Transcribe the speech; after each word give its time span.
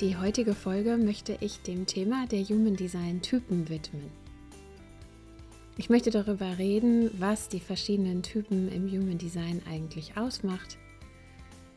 Die 0.00 0.16
heutige 0.16 0.54
Folge 0.54 0.96
möchte 0.96 1.36
ich 1.40 1.60
dem 1.62 1.84
Thema 1.84 2.24
der 2.28 2.44
Human 2.44 2.76
Design 2.76 3.20
Typen 3.20 3.68
widmen. 3.68 4.12
Ich 5.76 5.90
möchte 5.90 6.10
darüber 6.10 6.56
reden, 6.56 7.10
was 7.18 7.48
die 7.48 7.58
verschiedenen 7.58 8.22
Typen 8.22 8.70
im 8.70 8.88
Human 8.88 9.18
Design 9.18 9.60
eigentlich 9.68 10.16
ausmacht, 10.16 10.78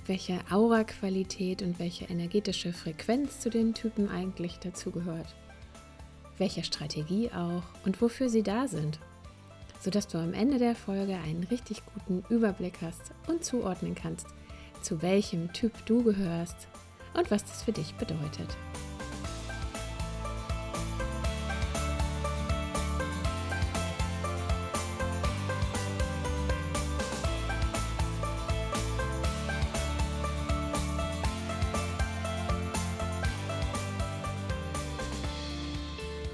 welche 0.05 0.39
Aura-Qualität 0.51 1.63
und 1.63 1.79
welche 1.79 2.05
energetische 2.05 2.73
Frequenz 2.73 3.39
zu 3.39 3.49
den 3.49 3.73
Typen 3.73 4.07
eigentlich 4.07 4.59
dazugehört, 4.59 5.33
welche 6.37 6.63
Strategie 6.63 7.31
auch 7.31 7.63
und 7.85 7.99
wofür 8.03 8.29
sie 8.29 8.43
da 8.43 8.67
sind, 8.67 8.99
sodass 9.79 10.07
du 10.07 10.19
am 10.19 10.35
Ende 10.35 10.59
der 10.59 10.75
Folge 10.75 11.15
einen 11.15 11.47
richtig 11.49 11.81
guten 11.91 12.23
Überblick 12.31 12.83
hast 12.83 13.13
und 13.27 13.43
zuordnen 13.43 13.95
kannst, 13.95 14.27
zu 14.83 15.01
welchem 15.01 15.51
Typ 15.53 15.73
du 15.87 16.03
gehörst 16.03 16.67
und 17.13 17.31
was 17.31 17.43
das 17.43 17.63
für 17.63 17.71
dich 17.71 17.93
bedeutet. 17.95 18.57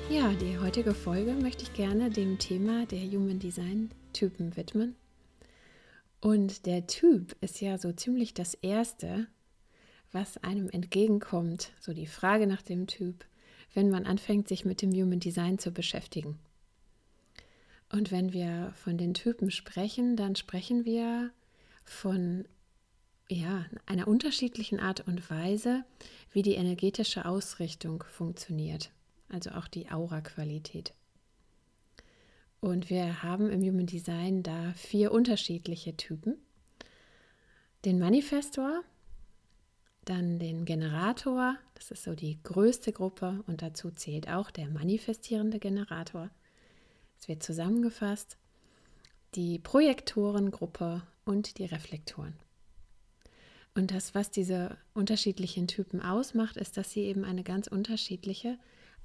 Ja, 0.09 0.33
die 0.33 0.58
heutige 0.58 0.94
Folge 0.94 1.33
möchte 1.33 1.64
ich 1.64 1.73
gerne 1.73 2.09
dem 2.09 2.39
Thema 2.39 2.86
der 2.86 3.00
Human 3.00 3.39
Design 3.39 3.92
Typen 4.14 4.58
widmen. 4.58 4.95
Und 6.22 6.66
der 6.66 6.88
Typ 6.88 7.36
ist 7.42 7.61
ja 7.61 7.78
so 7.78 7.92
ziemlich 7.92 8.33
das 8.33 8.55
Erste, 8.55 9.28
was 10.11 10.38
einem 10.38 10.69
entgegenkommt, 10.69 11.72
so 11.80 11.94
die 11.94 12.08
Frage 12.08 12.47
nach 12.47 12.61
dem 12.61 12.88
Typ, 12.88 13.25
wenn 13.73 13.89
man 13.89 14.05
anfängt, 14.05 14.47
sich 14.47 14.66
mit 14.66 14.81
dem 14.81 14.91
Human 14.91 15.19
Design 15.19 15.59
zu 15.59 15.72
beschäftigen. 15.72 16.39
Und 17.91 18.11
wenn 18.11 18.33
wir 18.33 18.73
von 18.75 18.97
den 18.97 19.14
Typen 19.14 19.52
sprechen, 19.52 20.16
dann 20.16 20.36
sprechen 20.36 20.86
wir 20.86 21.31
von 21.83 22.45
ja, 23.30 23.66
einer 23.86 24.08
unterschiedlichen 24.08 24.80
Art 24.80 25.08
und 25.08 25.30
Weise, 25.30 25.83
wie 26.32 26.42
die 26.42 26.55
energetische 26.55 27.26
Ausrichtung 27.26 28.03
funktioniert, 28.09 28.92
also 29.30 29.52
auch 29.52 29.67
die 29.67 29.89
Aura-Qualität. 29.89 30.93
Und 32.59 32.89
wir 32.89 33.21
haben 33.23 33.49
im 33.49 33.61
Human 33.61 33.86
Design 33.86 34.43
da 34.43 34.73
vier 34.73 35.11
unterschiedliche 35.11 35.95
Typen. 35.95 36.37
Den 37.86 37.99
Manifestor, 37.99 38.83
dann 40.10 40.40
den 40.40 40.66
Generator, 40.66 41.58
das 41.76 41.92
ist 41.92 42.04
so 42.04 42.16
die 42.16 42.42
größte 42.44 42.92
Gruppe 42.92 43.44
und 43.48 43.62
dazu 43.62 43.92
zählt 43.92 44.30
auch 44.30 44.52
der 44.52 44.70
manifestierende 44.70 45.60
Generator. 45.60 46.30
Es 47.20 47.28
wird 47.28 47.44
zusammengefasst, 47.44 48.38
die 49.36 49.60
Projektorengruppe 49.60 51.04
und 51.26 51.58
die 51.58 51.66
Reflektoren. 51.66 52.36
Und 53.76 53.92
das, 53.92 54.16
was 54.16 54.32
diese 54.32 54.78
unterschiedlichen 54.94 55.68
Typen 55.68 56.02
ausmacht, 56.02 56.58
ist, 56.58 56.78
dass 56.78 56.92
sie 56.92 57.02
eben 57.02 57.24
eine 57.24 57.44
ganz 57.44 57.68
unterschiedliche 57.68 58.58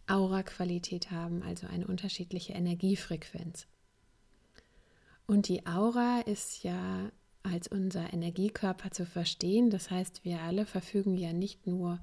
Aura-Qualität 0.07 1.11
haben, 1.11 1.43
also 1.43 1.67
eine 1.67 1.87
unterschiedliche 1.87 2.55
Energiefrequenz. 2.55 3.67
Und 5.27 5.49
die 5.49 5.67
Aura 5.67 6.21
ist 6.21 6.63
ja 6.63 7.11
als 7.43 7.69
unser 7.69 8.13
Energiekörper 8.13 8.91
zu 8.91 9.07
verstehen. 9.07 9.71
Das 9.71 9.91
heißt, 9.91 10.25
wir 10.25 10.41
alle 10.43 10.67
verfügen 10.67 11.17
ja 11.17 11.33
nicht 11.33 11.67
nur 11.67 11.99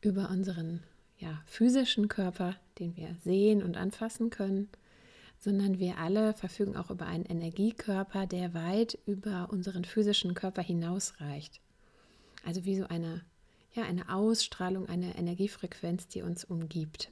über 0.00 0.30
unseren 0.30 0.82
ja, 1.18 1.42
physischen 1.46 2.08
Körper, 2.08 2.56
den 2.78 2.96
wir 2.96 3.14
sehen 3.24 3.62
und 3.62 3.76
anfassen 3.76 4.30
können, 4.30 4.68
sondern 5.38 5.78
wir 5.78 5.98
alle 5.98 6.34
verfügen 6.34 6.76
auch 6.76 6.90
über 6.90 7.06
einen 7.06 7.24
Energiekörper, 7.24 8.26
der 8.26 8.54
weit 8.54 8.98
über 9.06 9.48
unseren 9.50 9.84
physischen 9.84 10.34
Körper 10.34 10.62
hinausreicht. 10.62 11.60
Also 12.44 12.64
wie 12.64 12.76
so 12.76 12.86
eine, 12.86 13.22
ja, 13.74 13.84
eine 13.84 14.08
Ausstrahlung, 14.12 14.88
eine 14.88 15.16
Energiefrequenz, 15.16 16.08
die 16.08 16.22
uns 16.22 16.44
umgibt. 16.44 17.10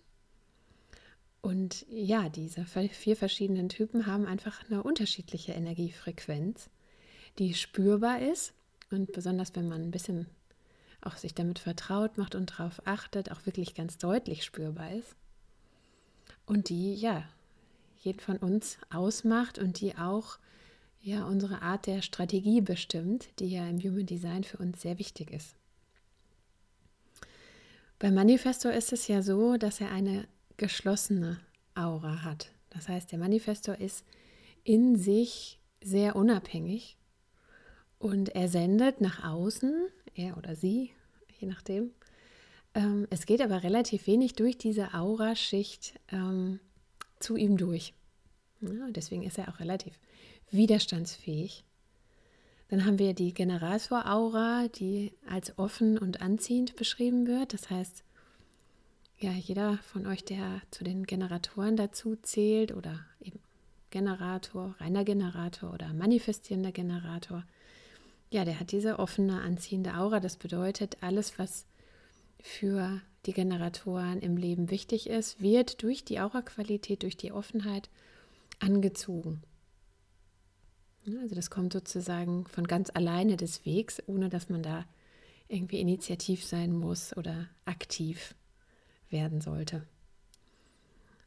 Und 1.40 1.86
ja, 1.88 2.28
diese 2.28 2.64
vier 2.64 3.16
verschiedenen 3.16 3.68
Typen 3.68 4.06
haben 4.06 4.26
einfach 4.26 4.64
eine 4.68 4.82
unterschiedliche 4.82 5.52
Energiefrequenz 5.52 6.70
die 7.38 7.54
spürbar 7.54 8.20
ist 8.20 8.52
und 8.90 9.12
besonders 9.12 9.54
wenn 9.54 9.68
man 9.68 9.82
ein 9.82 9.90
bisschen 9.90 10.26
auch 11.00 11.16
sich 11.16 11.34
damit 11.34 11.58
vertraut 11.58 12.18
macht 12.18 12.34
und 12.34 12.50
darauf 12.50 12.86
achtet, 12.86 13.30
auch 13.30 13.46
wirklich 13.46 13.74
ganz 13.74 13.98
deutlich 13.98 14.44
spürbar 14.44 14.92
ist. 14.92 15.14
Und 16.46 16.68
die, 16.68 16.94
ja, 16.94 17.28
jeden 17.98 18.20
von 18.20 18.38
uns 18.38 18.78
ausmacht 18.90 19.58
und 19.58 19.80
die 19.80 19.96
auch 19.96 20.38
ja 21.00 21.24
unsere 21.24 21.62
Art 21.62 21.86
der 21.86 22.02
Strategie 22.02 22.60
bestimmt, 22.60 23.28
die 23.38 23.48
ja 23.48 23.68
im 23.68 23.78
Human 23.78 24.06
Design 24.06 24.44
für 24.44 24.58
uns 24.58 24.82
sehr 24.82 24.98
wichtig 24.98 25.30
ist. 25.30 25.54
Beim 27.98 28.14
Manifestor 28.14 28.72
ist 28.72 28.92
es 28.92 29.08
ja 29.08 29.22
so, 29.22 29.56
dass 29.56 29.80
er 29.80 29.90
eine 29.90 30.26
geschlossene 30.56 31.40
Aura 31.74 32.22
hat. 32.22 32.50
Das 32.70 32.88
heißt, 32.88 33.10
der 33.10 33.18
Manifestor 33.18 33.76
ist 33.76 34.04
in 34.64 34.96
sich 34.96 35.58
sehr 35.82 36.16
unabhängig 36.16 36.96
und 38.06 38.30
er 38.30 38.48
sendet 38.48 39.00
nach 39.00 39.24
außen, 39.24 39.88
er 40.14 40.36
oder 40.36 40.54
sie, 40.56 40.92
je 41.38 41.48
nachdem. 41.48 41.90
Ähm, 42.74 43.06
es 43.10 43.26
geht 43.26 43.40
aber 43.40 43.62
relativ 43.62 44.06
wenig 44.06 44.34
durch 44.34 44.56
diese 44.58 44.94
Auraschicht 44.94 45.94
ähm, 46.10 46.60
zu 47.18 47.36
ihm 47.36 47.56
durch. 47.56 47.94
Ja, 48.60 48.90
deswegen 48.90 49.22
ist 49.22 49.38
er 49.38 49.48
auch 49.48 49.60
relativ 49.60 49.98
widerstandsfähig. 50.50 51.64
Dann 52.68 52.84
haben 52.84 52.98
wir 52.98 53.14
die 53.14 53.32
Generator-Aura, 53.32 54.68
die 54.68 55.12
als 55.28 55.58
offen 55.58 55.98
und 55.98 56.20
anziehend 56.20 56.74
beschrieben 56.76 57.26
wird. 57.26 57.52
Das 57.52 57.70
heißt, 57.70 58.02
ja, 59.18 59.30
jeder 59.32 59.78
von 59.78 60.06
euch, 60.06 60.24
der 60.24 60.60
zu 60.70 60.84
den 60.84 61.04
Generatoren 61.04 61.76
dazu 61.76 62.16
zählt 62.16 62.72
oder 62.72 63.00
eben 63.20 63.38
Generator, 63.90 64.74
reiner 64.78 65.04
Generator 65.04 65.72
oder 65.72 65.92
manifestierender 65.94 66.72
Generator, 66.72 67.44
ja, 68.30 68.44
der 68.44 68.58
hat 68.60 68.72
diese 68.72 68.98
offene, 68.98 69.40
anziehende 69.40 69.94
Aura. 69.94 70.20
Das 70.20 70.36
bedeutet, 70.36 70.98
alles, 71.02 71.38
was 71.38 71.66
für 72.40 73.00
die 73.26 73.32
Generatoren 73.32 74.20
im 74.20 74.36
Leben 74.36 74.70
wichtig 74.70 75.08
ist, 75.08 75.40
wird 75.40 75.82
durch 75.82 76.04
die 76.04 76.20
Aura-Qualität, 76.20 77.02
durch 77.02 77.16
die 77.16 77.32
Offenheit 77.32 77.90
angezogen. 78.60 79.42
Also 81.22 81.34
das 81.34 81.50
kommt 81.50 81.72
sozusagen 81.72 82.46
von 82.46 82.66
ganz 82.66 82.90
alleine 82.92 83.36
des 83.36 83.64
Wegs, 83.64 84.02
ohne 84.06 84.28
dass 84.28 84.48
man 84.48 84.62
da 84.62 84.84
irgendwie 85.48 85.80
initiativ 85.80 86.44
sein 86.44 86.72
muss 86.72 87.16
oder 87.16 87.48
aktiv 87.64 88.34
werden 89.08 89.40
sollte. 89.40 89.86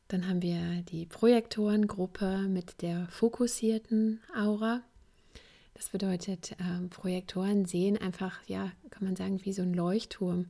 Dann 0.10 0.28
haben 0.28 0.42
wir 0.42 0.82
die 0.92 1.06
Projektorengruppe 1.06 2.48
mit 2.50 2.82
der 2.82 3.08
fokussierten 3.10 4.20
Aura. 4.36 4.82
Das 5.80 5.88
bedeutet, 5.88 6.58
ähm, 6.60 6.90
Projektoren 6.90 7.64
sehen 7.64 7.98
einfach, 7.98 8.44
ja, 8.48 8.70
kann 8.90 9.06
man 9.06 9.16
sagen, 9.16 9.40
wie 9.46 9.54
so 9.54 9.62
ein 9.62 9.74
Leuchtturm. 9.74 10.50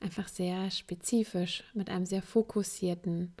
Einfach 0.00 0.28
sehr 0.28 0.70
spezifisch, 0.70 1.64
mit 1.72 1.88
einem 1.88 2.04
sehr 2.04 2.20
fokussierten 2.20 3.32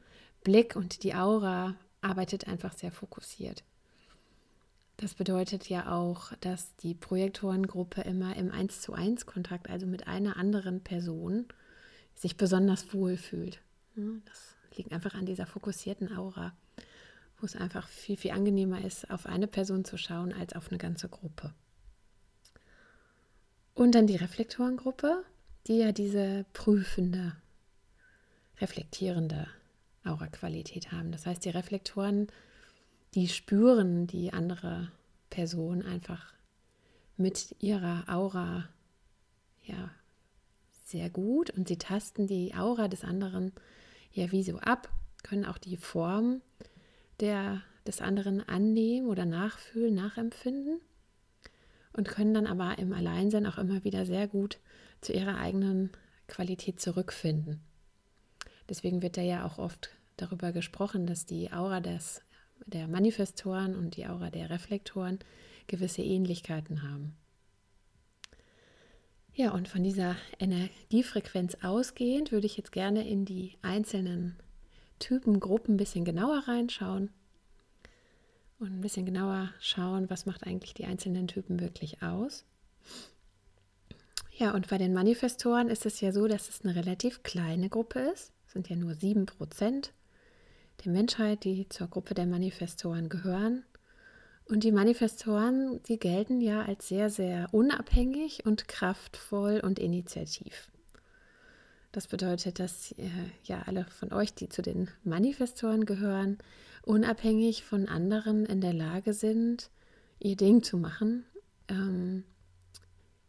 Blick 0.42 0.76
und 0.76 1.02
die 1.02 1.14
Aura 1.14 1.74
arbeitet 2.00 2.48
einfach 2.48 2.72
sehr 2.72 2.90
fokussiert. 2.90 3.64
Das 4.96 5.12
bedeutet 5.12 5.68
ja 5.68 5.92
auch, 5.92 6.32
dass 6.40 6.74
die 6.76 6.94
Projektorengruppe 6.94 8.00
immer 8.00 8.34
im 8.36 8.50
1 8.50 8.80
zu 8.80 8.94
1 8.94 9.26
Kontakt, 9.26 9.68
also 9.68 9.86
mit 9.86 10.08
einer 10.08 10.38
anderen 10.38 10.80
Person, 10.80 11.44
sich 12.14 12.38
besonders 12.38 12.94
wohl 12.94 13.18
fühlt. 13.18 13.60
Das 14.24 14.56
liegt 14.78 14.90
einfach 14.90 15.12
an 15.12 15.26
dieser 15.26 15.44
fokussierten 15.44 16.16
Aura 16.16 16.54
wo 17.40 17.46
es 17.46 17.56
einfach 17.56 17.88
viel, 17.88 18.16
viel 18.16 18.32
angenehmer 18.32 18.84
ist, 18.84 19.10
auf 19.10 19.26
eine 19.26 19.46
Person 19.46 19.84
zu 19.84 19.96
schauen 19.96 20.32
als 20.32 20.54
auf 20.54 20.68
eine 20.68 20.78
ganze 20.78 21.08
Gruppe. 21.08 21.52
Und 23.74 23.94
dann 23.94 24.06
die 24.06 24.16
Reflektorengruppe, 24.16 25.24
die 25.66 25.78
ja 25.78 25.92
diese 25.92 26.44
prüfende, 26.52 27.36
reflektierende 28.60 29.46
Aura-Qualität 30.04 30.92
haben. 30.92 31.12
Das 31.12 31.26
heißt, 31.26 31.44
die 31.44 31.50
Reflektoren, 31.50 32.28
die 33.14 33.28
spüren 33.28 34.06
die 34.06 34.32
andere 34.32 34.90
Person 35.30 35.82
einfach 35.82 36.32
mit 37.16 37.54
ihrer 37.60 38.04
Aura 38.08 38.68
ja 39.62 39.90
sehr 40.84 41.10
gut 41.10 41.50
und 41.50 41.68
sie 41.68 41.78
tasten 41.78 42.26
die 42.26 42.54
Aura 42.54 42.88
des 42.88 43.04
anderen 43.04 43.52
ja 44.12 44.32
wie 44.32 44.42
so 44.42 44.58
ab, 44.58 44.88
können 45.22 45.44
auch 45.44 45.58
die 45.58 45.76
Form 45.76 46.40
der, 47.20 47.62
des 47.86 48.00
anderen 48.00 48.46
annehmen 48.48 49.08
oder 49.08 49.24
nachfühlen, 49.24 49.94
nachempfinden 49.94 50.80
und 51.92 52.08
können 52.08 52.34
dann 52.34 52.46
aber 52.46 52.78
im 52.78 52.92
Alleinsein 52.92 53.46
auch 53.46 53.58
immer 53.58 53.84
wieder 53.84 54.06
sehr 54.06 54.28
gut 54.28 54.58
zu 55.00 55.12
ihrer 55.12 55.38
eigenen 55.38 55.90
Qualität 56.28 56.80
zurückfinden. 56.80 57.60
Deswegen 58.68 59.02
wird 59.02 59.16
da 59.16 59.22
ja 59.22 59.44
auch 59.44 59.58
oft 59.58 59.90
darüber 60.16 60.52
gesprochen, 60.52 61.06
dass 61.06 61.26
die 61.26 61.52
Aura 61.52 61.80
des, 61.80 62.22
der 62.66 62.86
Manifestoren 62.86 63.74
und 63.74 63.96
die 63.96 64.06
Aura 64.06 64.30
der 64.30 64.50
Reflektoren 64.50 65.18
gewisse 65.66 66.02
Ähnlichkeiten 66.02 66.82
haben. 66.82 67.16
Ja, 69.34 69.52
und 69.52 69.68
von 69.68 69.82
dieser 69.82 70.16
Energiefrequenz 70.38 71.56
ausgehend 71.62 72.32
würde 72.32 72.46
ich 72.46 72.56
jetzt 72.56 72.72
gerne 72.72 73.08
in 73.08 73.24
die 73.24 73.56
einzelnen 73.62 74.36
Typengruppen 75.00 75.74
ein 75.74 75.76
bisschen 75.76 76.04
genauer 76.04 76.44
reinschauen 76.46 77.10
und 78.60 78.68
ein 78.68 78.80
bisschen 78.80 79.06
genauer 79.06 79.52
schauen, 79.58 80.08
was 80.08 80.26
macht 80.26 80.46
eigentlich 80.46 80.74
die 80.74 80.84
einzelnen 80.84 81.26
Typen 81.26 81.58
wirklich 81.58 82.02
aus. 82.02 82.44
Ja, 84.36 84.54
und 84.54 84.68
bei 84.68 84.78
den 84.78 84.94
Manifestoren 84.94 85.68
ist 85.68 85.84
es 85.84 86.00
ja 86.00 86.12
so, 86.12 86.28
dass 86.28 86.48
es 86.48 86.62
eine 86.62 86.74
relativ 86.74 87.22
kleine 87.22 87.68
Gruppe 87.68 87.98
ist. 87.98 88.32
Es 88.46 88.52
sind 88.52 88.68
ja 88.68 88.76
nur 88.76 88.94
sieben 88.94 89.26
Prozent 89.26 89.92
der 90.84 90.92
Menschheit, 90.92 91.44
die 91.44 91.68
zur 91.68 91.88
Gruppe 91.88 92.14
der 92.14 92.26
Manifestoren 92.26 93.08
gehören. 93.08 93.64
Und 94.46 94.64
die 94.64 94.72
Manifestoren, 94.72 95.82
die 95.84 95.98
gelten 95.98 96.40
ja 96.40 96.62
als 96.62 96.88
sehr, 96.88 97.10
sehr 97.10 97.48
unabhängig 97.52 98.46
und 98.46 98.66
kraftvoll 98.66 99.60
und 99.60 99.78
initiativ. 99.78 100.70
Das 101.92 102.06
bedeutet, 102.06 102.60
dass 102.60 102.92
äh, 102.92 103.08
ja 103.44 103.62
alle 103.66 103.84
von 103.84 104.12
euch, 104.12 104.32
die 104.34 104.48
zu 104.48 104.62
den 104.62 104.88
Manifestoren 105.02 105.86
gehören, 105.86 106.38
unabhängig 106.82 107.64
von 107.64 107.88
anderen 107.88 108.46
in 108.46 108.60
der 108.60 108.72
Lage 108.72 109.12
sind, 109.12 109.70
ihr 110.20 110.36
Ding 110.36 110.62
zu 110.62 110.78
machen, 110.78 111.24
ähm, 111.68 112.24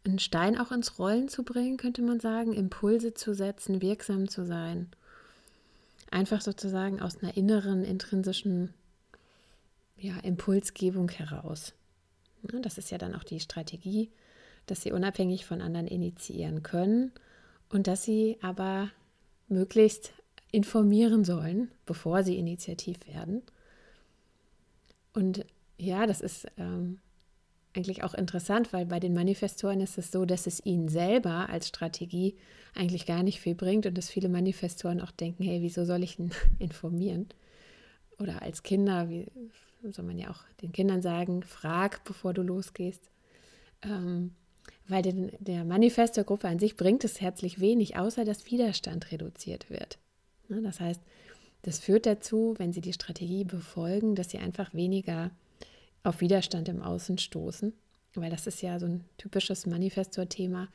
einen 0.05 0.19
Stein 0.19 0.57
auch 0.57 0.71
ins 0.71 0.99
Rollen 0.99 1.27
zu 1.27 1.43
bringen, 1.43 1.77
könnte 1.77 2.01
man 2.01 2.19
sagen, 2.19 2.53
Impulse 2.53 3.13
zu 3.13 3.33
setzen, 3.33 3.81
wirksam 3.81 4.29
zu 4.29 4.45
sein. 4.45 4.89
Einfach 6.11 6.41
sozusagen 6.41 7.01
aus 7.01 7.21
einer 7.21 7.37
inneren, 7.37 7.83
intrinsischen 7.83 8.73
ja, 9.97 10.17
Impulsgebung 10.19 11.09
heraus. 11.09 11.73
Das 12.43 12.77
ist 12.77 12.91
ja 12.91 12.97
dann 12.97 13.15
auch 13.15 13.23
die 13.23 13.39
Strategie, 13.39 14.11
dass 14.65 14.81
sie 14.81 14.91
unabhängig 14.91 15.45
von 15.45 15.61
anderen 15.61 15.87
initiieren 15.87 16.63
können 16.63 17.11
und 17.71 17.87
dass 17.87 18.03
sie 18.03 18.37
aber 18.41 18.91
möglichst 19.47 20.13
informieren 20.51 21.23
sollen, 21.23 21.71
bevor 21.85 22.23
sie 22.23 22.37
initiativ 22.37 22.97
werden. 23.07 23.41
Und 25.13 25.45
ja, 25.77 26.05
das 26.05 26.21
ist 26.21 26.47
ähm, 26.57 26.99
eigentlich 27.73 28.03
auch 28.03 28.13
interessant, 28.13 28.73
weil 28.73 28.85
bei 28.85 28.99
den 28.99 29.13
Manifestoren 29.13 29.79
ist 29.79 29.97
es 29.97 30.11
so, 30.11 30.25
dass 30.25 30.47
es 30.47 30.65
ihnen 30.65 30.89
selber 30.89 31.49
als 31.49 31.69
Strategie 31.69 32.35
eigentlich 32.75 33.05
gar 33.05 33.23
nicht 33.23 33.39
viel 33.39 33.55
bringt 33.55 33.85
und 33.85 33.97
dass 33.97 34.09
viele 34.09 34.29
Manifestoren 34.29 35.01
auch 35.01 35.11
denken, 35.11 35.43
hey, 35.43 35.61
wieso 35.61 35.85
soll 35.85 36.03
ich 36.03 36.17
denn 36.17 36.31
informieren? 36.59 37.29
Oder 38.19 38.41
als 38.41 38.63
Kinder, 38.63 39.09
wie 39.09 39.31
soll 39.89 40.05
man 40.05 40.19
ja 40.19 40.29
auch 40.29 40.43
den 40.61 40.73
Kindern 40.73 41.01
sagen, 41.01 41.43
frag, 41.43 42.03
bevor 42.03 42.33
du 42.33 42.43
losgehst. 42.43 43.09
Ähm, 43.81 44.35
weil 44.87 45.01
den, 45.01 45.31
der 45.39 45.63
Manifestorgruppe 45.63 46.47
an 46.47 46.59
sich 46.59 46.75
bringt 46.75 47.03
es 47.03 47.21
herzlich 47.21 47.59
wenig, 47.59 47.97
außer 47.97 48.25
dass 48.25 48.45
Widerstand 48.51 49.11
reduziert 49.11 49.69
wird. 49.69 49.99
Ne, 50.49 50.61
das 50.61 50.79
heißt, 50.79 51.01
das 51.63 51.79
führt 51.79 52.05
dazu, 52.05 52.55
wenn 52.57 52.73
sie 52.73 52.81
die 52.81 52.93
Strategie 52.93 53.43
befolgen, 53.43 54.15
dass 54.15 54.31
sie 54.31 54.39
einfach 54.39 54.73
weniger 54.73 55.31
auf 56.03 56.21
Widerstand 56.21 56.67
im 56.69 56.81
Außen 56.81 57.17
stoßen, 57.17 57.73
weil 58.15 58.31
das 58.31 58.47
ist 58.47 58.61
ja 58.61 58.79
so 58.79 58.87
ein 58.87 59.05
typisches 59.17 59.65
Manifestor-Thema, 59.65 60.69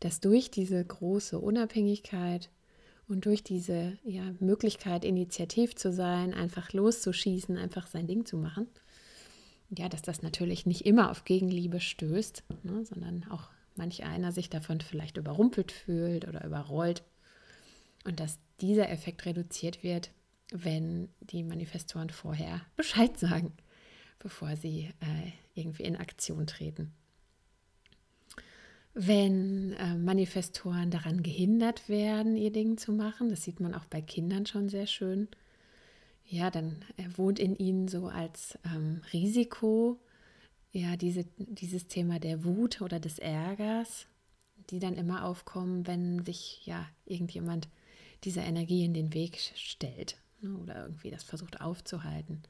dass 0.00 0.20
durch 0.20 0.50
diese 0.50 0.84
große 0.84 1.38
Unabhängigkeit 1.38 2.50
und 3.08 3.24
durch 3.24 3.42
diese 3.42 3.98
ja, 4.04 4.34
Möglichkeit, 4.40 5.04
initiativ 5.04 5.74
zu 5.74 5.92
sein, 5.92 6.34
einfach 6.34 6.72
loszuschießen, 6.72 7.56
einfach 7.56 7.86
sein 7.86 8.06
Ding 8.06 8.26
zu 8.26 8.36
machen, 8.36 8.68
ja, 9.70 9.88
dass 9.88 10.02
das 10.02 10.22
natürlich 10.22 10.66
nicht 10.66 10.86
immer 10.86 11.10
auf 11.10 11.24
Gegenliebe 11.24 11.80
stößt, 11.80 12.44
ne, 12.62 12.84
sondern 12.84 13.24
auch 13.30 13.48
manch 13.74 14.04
einer 14.04 14.32
sich 14.32 14.48
davon 14.48 14.80
vielleicht 14.80 15.16
überrumpelt 15.16 15.72
fühlt 15.72 16.26
oder 16.28 16.44
überrollt. 16.44 17.02
Und 18.04 18.20
dass 18.20 18.38
dieser 18.60 18.88
Effekt 18.90 19.26
reduziert 19.26 19.82
wird, 19.82 20.10
wenn 20.52 21.08
die 21.20 21.42
Manifestoren 21.42 22.10
vorher 22.10 22.62
Bescheid 22.76 23.18
sagen, 23.18 23.52
bevor 24.18 24.56
sie 24.56 24.90
äh, 25.00 25.32
irgendwie 25.54 25.84
in 25.84 25.96
Aktion 25.96 26.46
treten. 26.46 26.92
Wenn 28.94 29.74
äh, 29.74 29.94
Manifestoren 29.94 30.90
daran 30.90 31.22
gehindert 31.22 31.88
werden, 31.88 32.36
ihr 32.36 32.50
Ding 32.50 32.78
zu 32.78 32.92
machen, 32.92 33.28
das 33.28 33.42
sieht 33.42 33.60
man 33.60 33.74
auch 33.74 33.84
bei 33.84 34.00
Kindern 34.00 34.46
schon 34.46 34.70
sehr 34.70 34.86
schön, 34.86 35.28
ja, 36.28 36.50
dann 36.50 36.84
wohnt 37.16 37.38
in 37.38 37.56
ihnen 37.56 37.88
so 37.88 38.08
als 38.08 38.58
ähm, 38.64 39.02
Risiko 39.12 39.98
ja 40.72 40.96
diese, 40.96 41.24
dieses 41.38 41.88
Thema 41.88 42.18
der 42.18 42.44
Wut 42.44 42.80
oder 42.80 43.00
des 43.00 43.18
Ärgers, 43.18 44.06
die 44.70 44.78
dann 44.78 44.94
immer 44.94 45.24
aufkommen, 45.24 45.86
wenn 45.86 46.24
sich 46.24 46.66
ja 46.66 46.86
irgendjemand 47.04 47.68
dieser 48.24 48.42
Energie 48.42 48.84
in 48.84 48.94
den 48.94 49.14
Weg 49.14 49.38
stellt 49.54 50.18
ne, 50.40 50.56
oder 50.56 50.82
irgendwie 50.82 51.10
das 51.10 51.22
versucht 51.22 51.60
aufzuhalten. 51.60 52.42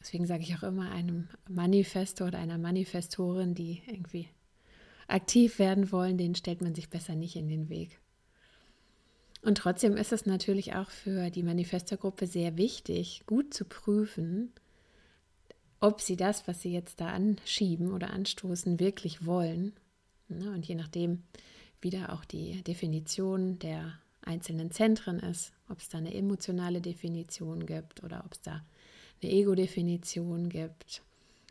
Deswegen 0.00 0.26
sage 0.26 0.42
ich 0.42 0.54
auch 0.56 0.62
immer 0.62 0.90
einem 0.90 1.28
Manifestor 1.48 2.28
oder 2.28 2.38
einer 2.38 2.58
Manifestorin, 2.58 3.54
die 3.54 3.82
irgendwie 3.86 4.28
aktiv 5.08 5.58
werden 5.58 5.92
wollen, 5.92 6.18
den 6.18 6.34
stellt 6.34 6.62
man 6.62 6.74
sich 6.74 6.90
besser 6.90 7.14
nicht 7.14 7.36
in 7.36 7.48
den 7.48 7.68
Weg. 7.68 8.00
Und 9.44 9.58
trotzdem 9.58 9.96
ist 9.96 10.12
es 10.12 10.24
natürlich 10.24 10.74
auch 10.74 10.88
für 10.88 11.28
die 11.28 11.42
Manifestorgruppe 11.42 12.26
sehr 12.26 12.56
wichtig, 12.56 13.24
gut 13.26 13.52
zu 13.52 13.66
prüfen, 13.66 14.52
ob 15.80 16.00
sie 16.00 16.16
das, 16.16 16.48
was 16.48 16.62
sie 16.62 16.72
jetzt 16.72 17.00
da 17.02 17.08
anschieben 17.08 17.92
oder 17.92 18.08
anstoßen, 18.10 18.80
wirklich 18.80 19.26
wollen. 19.26 19.74
Ne, 20.28 20.50
und 20.50 20.66
je 20.66 20.74
nachdem, 20.74 21.24
wie 21.82 21.90
da 21.90 22.08
auch 22.08 22.24
die 22.24 22.62
Definition 22.62 23.58
der 23.58 23.92
einzelnen 24.22 24.70
Zentren 24.70 25.20
ist, 25.20 25.52
ob 25.68 25.78
es 25.78 25.90
da 25.90 25.98
eine 25.98 26.14
emotionale 26.14 26.80
Definition 26.80 27.66
gibt 27.66 28.02
oder 28.02 28.22
ob 28.24 28.32
es 28.32 28.40
da 28.40 28.64
eine 29.22 29.30
Ego-Definition 29.30 30.48
gibt 30.48 31.02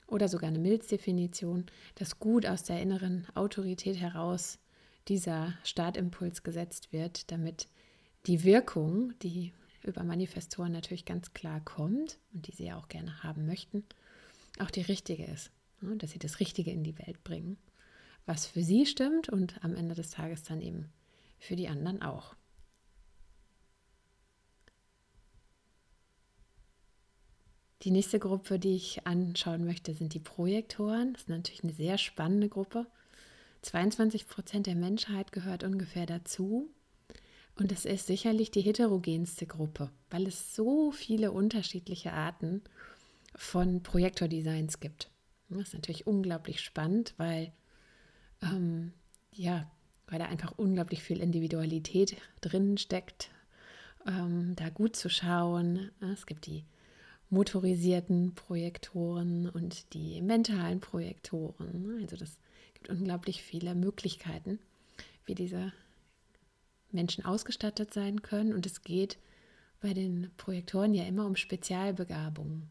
oder 0.07 0.27
sogar 0.27 0.47
eine 0.47 0.57
Milz-Definition, 0.57 1.67
dass 1.93 2.17
gut 2.17 2.47
aus 2.47 2.63
der 2.63 2.81
inneren 2.81 3.27
Autorität 3.35 3.99
heraus 3.99 4.57
dieser 5.07 5.53
Startimpuls 5.63 6.41
gesetzt 6.41 6.91
wird, 6.91 7.31
damit 7.31 7.67
die 8.25 8.43
Wirkung, 8.43 9.17
die 9.19 9.53
über 9.83 10.03
Manifestoren 10.03 10.71
natürlich 10.71 11.05
ganz 11.05 11.33
klar 11.33 11.59
kommt 11.61 12.17
und 12.33 12.47
die 12.47 12.53
sie 12.53 12.65
ja 12.65 12.77
auch 12.77 12.87
gerne 12.87 13.21
haben 13.23 13.45
möchten, 13.45 13.83
auch 14.59 14.71
die 14.71 14.81
richtige 14.81 15.25
ist. 15.25 15.51
Ne? 15.81 15.97
Dass 15.97 16.11
sie 16.11 16.19
das 16.19 16.39
Richtige 16.39 16.71
in 16.71 16.83
die 16.83 16.97
Welt 16.99 17.23
bringen, 17.23 17.57
was 18.25 18.45
für 18.45 18.63
sie 18.63 18.85
stimmt 18.85 19.29
und 19.29 19.63
am 19.63 19.75
Ende 19.75 19.95
des 19.95 20.11
Tages 20.11 20.43
dann 20.43 20.61
eben 20.61 20.91
für 21.39 21.55
die 21.55 21.67
anderen 21.67 22.01
auch. 22.01 22.35
Die 27.81 27.91
nächste 27.91 28.17
Gruppe, 28.17 28.59
die 28.59 28.75
ich 28.75 29.05
anschauen 29.05 29.65
möchte, 29.65 29.93
sind 29.93 30.13
die 30.13 30.21
Projektoren. 30.21 31.11
Das 31.11 31.23
ist 31.23 31.29
natürlich 31.29 31.63
eine 31.63 31.73
sehr 31.73 31.97
spannende 31.97 32.47
Gruppe. 32.47 32.87
22 33.63 34.29
Prozent 34.29 34.67
der 34.67 34.75
Menschheit 34.75 35.33
gehört 35.33 35.65
ungefähr 35.65 36.05
dazu. 36.05 36.69
Und 37.55 37.71
es 37.71 37.85
ist 37.85 38.07
sicherlich 38.07 38.49
die 38.51 38.61
heterogenste 38.61 39.45
Gruppe, 39.45 39.91
weil 40.09 40.27
es 40.27 40.55
so 40.55 40.91
viele 40.91 41.31
unterschiedliche 41.31 42.13
Arten 42.13 42.63
von 43.35 43.83
Projektordesigns 43.83 44.79
gibt. 44.79 45.11
Das 45.49 45.67
ist 45.67 45.73
natürlich 45.73 46.07
unglaublich 46.07 46.61
spannend, 46.61 47.13
weil 47.17 47.51
ähm, 48.41 48.93
ja, 49.31 49.69
weil 50.07 50.19
da 50.19 50.25
einfach 50.25 50.53
unglaublich 50.57 51.01
viel 51.03 51.19
Individualität 51.19 52.17
drin 52.41 52.77
steckt, 52.77 53.29
ähm, 54.05 54.55
da 54.55 54.69
gut 54.69 54.95
zu 54.95 55.09
schauen. 55.09 55.91
Es 56.01 56.25
gibt 56.25 56.45
die 56.45 56.65
motorisierten 57.29 58.35
Projektoren 58.35 59.49
und 59.49 59.93
die 59.93 60.21
mentalen 60.21 60.79
Projektoren. 60.79 61.99
Also 62.01 62.15
das 62.15 62.37
gibt 62.73 62.89
unglaublich 62.89 63.41
viele 63.41 63.75
Möglichkeiten, 63.75 64.59
wie 65.25 65.35
diese 65.35 65.71
Menschen 66.93 67.25
ausgestattet 67.25 67.93
sein 67.93 68.21
können. 68.21 68.53
Und 68.53 68.65
es 68.65 68.81
geht 68.81 69.17
bei 69.81 69.93
den 69.93 70.31
Projektoren 70.37 70.93
ja 70.93 71.03
immer 71.03 71.25
um 71.25 71.35
Spezialbegabungen. 71.35 72.69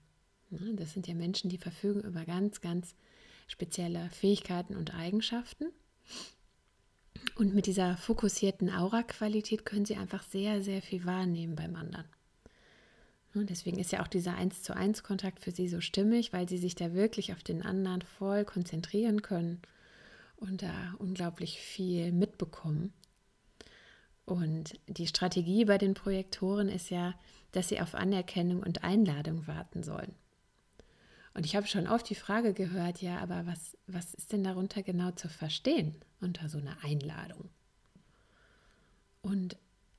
Das 0.50 0.92
sind 0.92 1.06
ja 1.06 1.14
Menschen, 1.14 1.50
die 1.50 1.58
verfügen 1.58 2.00
über 2.02 2.24
ganz, 2.24 2.60
ganz 2.60 2.94
spezielle 3.48 4.10
Fähigkeiten 4.10 4.76
und 4.76 4.94
Eigenschaften. 4.94 5.66
Und 7.36 7.54
mit 7.54 7.66
dieser 7.66 7.96
fokussierten 7.96 8.70
Aura-Qualität 8.70 9.64
können 9.64 9.84
sie 9.84 9.96
einfach 9.96 10.22
sehr, 10.22 10.62
sehr 10.62 10.82
viel 10.82 11.04
wahrnehmen 11.04 11.54
beim 11.54 11.76
anderen. 11.76 12.06
Und 13.34 13.48
deswegen 13.48 13.78
ist 13.78 13.92
ja 13.92 14.02
auch 14.02 14.08
dieser 14.08 14.34
1 14.34 14.62
zu 14.62 14.76
1 14.76 15.02
Kontakt 15.02 15.40
für 15.40 15.52
sie 15.52 15.68
so 15.68 15.80
stimmig, 15.80 16.32
weil 16.32 16.48
sie 16.48 16.58
sich 16.58 16.74
da 16.74 16.92
wirklich 16.92 17.32
auf 17.32 17.42
den 17.42 17.62
anderen 17.62 18.02
voll 18.02 18.44
konzentrieren 18.44 19.22
können 19.22 19.62
und 20.36 20.62
da 20.62 20.94
unglaublich 20.98 21.58
viel 21.58 22.12
mitbekommen. 22.12 22.92
Und 24.24 24.78
die 24.86 25.06
Strategie 25.06 25.64
bei 25.64 25.78
den 25.78 25.94
Projektoren 25.94 26.68
ist 26.68 26.90
ja, 26.90 27.14
dass 27.52 27.68
sie 27.68 27.80
auf 27.80 27.94
Anerkennung 27.94 28.62
und 28.62 28.84
Einladung 28.84 29.46
warten 29.46 29.82
sollen. 29.82 30.14
Und 31.34 31.46
ich 31.46 31.56
habe 31.56 31.66
schon 31.66 31.86
oft 31.86 32.08
die 32.08 32.14
Frage 32.14 32.52
gehört, 32.52 33.00
ja, 33.00 33.18
aber 33.18 33.46
was, 33.46 33.76
was 33.86 34.14
ist 34.14 34.32
denn 34.32 34.44
darunter 34.44 34.82
genau 34.82 35.12
zu 35.12 35.28
verstehen 35.28 35.96
unter 36.20 36.48
so 36.48 36.58
einer 36.58 36.76
Einladung? 36.84 37.48
Und 39.22 39.56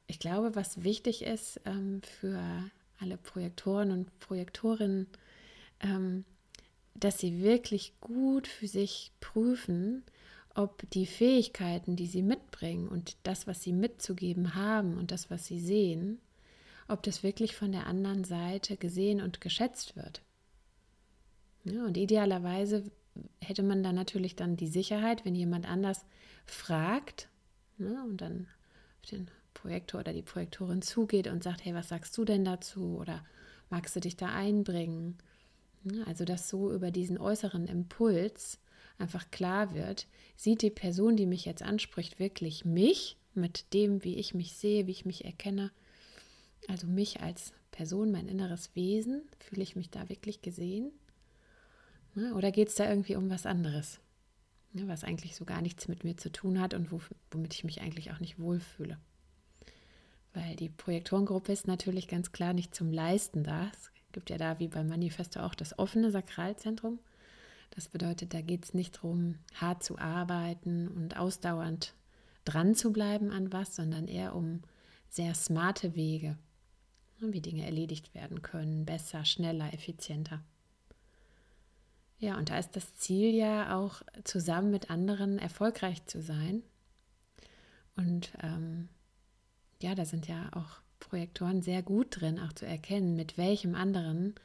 ich 0.07 0.19
glaube, 0.19 0.55
was 0.55 0.83
wichtig 0.83 1.23
ist 1.23 1.59
ähm, 1.65 2.01
für 2.03 2.39
alle 2.99 3.17
Projektoren 3.17 3.91
und 3.91 4.19
Projektorinnen, 4.19 5.07
ähm, 5.79 6.25
dass 6.93 7.19
sie 7.19 7.41
wirklich 7.41 7.93
gut 7.99 8.47
für 8.47 8.67
sich 8.67 9.11
prüfen, 9.19 10.03
ob 10.55 10.89
die 10.91 11.05
Fähigkeiten, 11.05 11.95
die 11.95 12.07
sie 12.07 12.21
mitbringen 12.21 12.87
und 12.87 13.17
das, 13.23 13.47
was 13.47 13.61
sie 13.63 13.73
mitzugeben 13.73 14.55
haben 14.55 14.97
und 14.97 15.11
das, 15.11 15.29
was 15.29 15.45
sie 15.45 15.59
sehen, 15.59 16.19
ob 16.87 17.01
das 17.03 17.23
wirklich 17.23 17.55
von 17.55 17.71
der 17.71 17.87
anderen 17.87 18.23
Seite 18.23 18.77
gesehen 18.77 19.21
und 19.21 19.41
geschätzt 19.41 19.95
wird. 19.95 20.21
Ja, 21.63 21.85
und 21.85 21.97
idealerweise 21.97 22.91
hätte 23.41 23.63
man 23.63 23.83
dann 23.83 23.95
natürlich 23.95 24.35
dann 24.35 24.57
die 24.57 24.67
Sicherheit, 24.67 25.25
wenn 25.25 25.35
jemand 25.35 25.67
anders 25.67 26.05
fragt 26.45 27.29
ne, 27.77 28.03
und 28.03 28.21
dann 28.21 28.47
auf 29.01 29.09
den 29.09 29.29
Projektor 29.53 30.01
oder 30.01 30.13
die 30.13 30.21
Projektorin 30.21 30.81
zugeht 30.81 31.27
und 31.27 31.43
sagt, 31.43 31.63
hey, 31.63 31.73
was 31.73 31.89
sagst 31.89 32.17
du 32.17 32.25
denn 32.25 32.43
dazu? 32.43 32.97
Oder 32.97 33.23
magst 33.69 33.95
du 33.95 33.99
dich 33.99 34.17
da 34.17 34.27
einbringen? 34.27 35.17
Also 36.05 36.25
dass 36.25 36.49
so 36.49 36.71
über 36.71 36.91
diesen 36.91 37.17
äußeren 37.17 37.67
Impuls 37.67 38.59
einfach 39.03 39.29
klar 39.29 39.73
wird, 39.73 40.07
sieht 40.37 40.61
die 40.61 40.69
Person, 40.69 41.15
die 41.15 41.25
mich 41.25 41.45
jetzt 41.45 41.61
anspricht, 41.61 42.19
wirklich 42.19 42.65
mich 42.65 43.17
mit 43.35 43.73
dem, 43.73 44.03
wie 44.03 44.15
ich 44.15 44.33
mich 44.33 44.53
sehe, 44.53 44.87
wie 44.87 44.91
ich 44.91 45.05
mich 45.05 45.25
erkenne, 45.25 45.71
also 46.67 46.87
mich 46.87 47.21
als 47.21 47.53
Person, 47.71 48.11
mein 48.11 48.29
inneres 48.29 48.73
Wesen, 48.75 49.23
fühle 49.39 49.61
ich 49.63 49.75
mich 49.75 49.89
da 49.89 50.07
wirklich 50.07 50.41
gesehen? 50.41 50.91
Ne? 52.15 52.33
Oder 52.35 52.51
geht 52.51 52.69
es 52.69 52.75
da 52.75 52.89
irgendwie 52.89 53.15
um 53.15 53.29
was 53.29 53.45
anderes, 53.45 53.99
ne? 54.71 54.87
was 54.87 55.03
eigentlich 55.03 55.35
so 55.35 55.43
gar 55.43 55.61
nichts 55.61 55.87
mit 55.87 56.03
mir 56.03 56.15
zu 56.15 56.31
tun 56.31 56.61
hat 56.61 56.73
und 56.73 56.91
womit 57.31 57.53
ich 57.53 57.63
mich 57.63 57.81
eigentlich 57.81 58.11
auch 58.11 58.19
nicht 58.19 58.39
wohlfühle? 58.39 58.97
Weil 60.33 60.55
die 60.55 60.69
Projektorengruppe 60.69 61.51
ist 61.51 61.67
natürlich 61.67 62.07
ganz 62.07 62.31
klar 62.31 62.53
nicht 62.53 62.73
zum 62.73 62.91
Leisten 62.91 63.43
da. 63.43 63.69
Es 63.73 63.91
gibt 64.13 64.29
ja 64.29 64.37
da 64.37 64.59
wie 64.59 64.67
beim 64.67 64.87
Manifesto 64.87 65.41
auch 65.41 65.53
das 65.53 65.77
offene 65.77 66.09
Sakralzentrum. 66.09 66.99
Das 67.75 67.87
bedeutet, 67.87 68.33
da 68.35 68.41
geht 68.41 68.65
es 68.65 68.73
nicht 68.75 68.97
darum, 68.97 69.35
hart 69.55 69.83
zu 69.83 69.97
arbeiten 69.97 70.87
und 70.87 71.17
ausdauernd 71.17 71.95
dran 72.45 72.75
zu 72.75 72.93
bleiben 72.93 73.31
an 73.31 73.51
was, 73.51 73.75
sondern 73.75 74.07
eher 74.07 74.35
um 74.35 74.61
sehr 75.09 75.33
smarte 75.33 75.95
Wege, 75.95 76.37
ne? 77.19 77.33
wie 77.33 77.41
Dinge 77.41 77.65
erledigt 77.65 78.13
werden 78.13 78.43
können, 78.43 78.85
besser, 78.85 79.25
schneller, 79.25 79.73
effizienter. 79.73 80.43
Ja, 82.19 82.37
und 82.37 82.51
da 82.51 82.57
ist 82.57 82.75
das 82.75 82.95
Ziel 82.95 83.33
ja 83.33 83.75
auch, 83.75 84.01
zusammen 84.23 84.69
mit 84.69 84.89
anderen 84.89 85.39
erfolgreich 85.39 86.05
zu 86.05 86.21
sein. 86.21 86.63
Und 87.95 88.31
ähm, 88.41 88.87
ja, 89.81 89.95
da 89.95 90.05
sind 90.05 90.27
ja 90.27 90.49
auch 90.53 90.79
Projektoren 90.99 91.61
sehr 91.61 91.81
gut 91.81 92.21
drin, 92.21 92.39
auch 92.39 92.53
zu 92.53 92.65
erkennen, 92.65 93.15
mit 93.15 93.37
welchem 93.37 93.75
anderen 93.75 94.35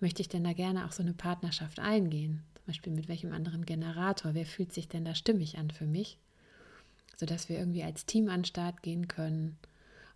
möchte 0.00 0.22
ich 0.22 0.28
denn 0.28 0.44
da 0.44 0.52
gerne 0.52 0.86
auch 0.86 0.92
so 0.92 1.02
eine 1.02 1.14
Partnerschaft 1.14 1.80
eingehen. 1.80 2.44
Beispiel 2.66 2.92
mit 2.92 3.08
welchem 3.08 3.32
anderen 3.32 3.66
Generator, 3.66 4.34
wer 4.34 4.46
fühlt 4.46 4.72
sich 4.72 4.88
denn 4.88 5.04
da 5.04 5.14
stimmig 5.14 5.58
an 5.58 5.70
für 5.70 5.86
mich, 5.86 6.18
sodass 7.16 7.48
wir 7.48 7.58
irgendwie 7.58 7.82
als 7.82 8.06
Team 8.06 8.28
an 8.28 8.40
den 8.40 8.46
Start 8.46 8.82
gehen 8.82 9.08
können 9.08 9.58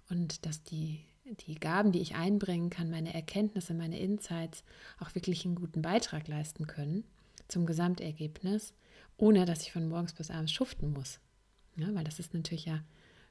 und 0.09 0.47
dass 0.47 0.63
die 0.63 1.01
die 1.47 1.57
Gaben, 1.57 1.93
die 1.93 2.01
ich 2.01 2.15
einbringen 2.15 2.71
kann, 2.71 2.91
meine 2.91 3.13
Erkenntnisse, 3.13 3.75
meine 3.75 3.99
Insights 3.99 4.65
auch 4.99 5.15
wirklich 5.15 5.45
einen 5.45 5.57
guten 5.57 5.83
Beitrag 5.83 6.29
leisten 6.29 6.67
können 6.67 7.05
zum 7.49 7.67
Gesamtergebnis, 7.67 8.75
ohne 9.17 9.45
dass 9.45 9.63
ich 9.63 9.73
von 9.73 9.89
morgens 9.89 10.13
bis 10.13 10.31
abends 10.31 10.53
schuften 10.53 10.93
muss. 10.93 11.21
Ja, 11.77 11.95
weil 11.95 12.05
das 12.05 12.19
ist 12.19 12.35
natürlich 12.35 12.67
ja 12.67 12.83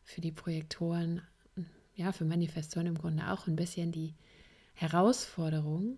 für 0.03 0.21
die 0.21 0.31
Projektoren, 0.31 1.21
ja, 1.95 2.11
für 2.11 2.25
Manifestoren 2.25 2.87
im 2.87 2.97
Grunde 2.97 3.31
auch 3.31 3.47
ein 3.47 3.55
bisschen 3.55 3.91
die 3.91 4.13
Herausforderung, 4.73 5.97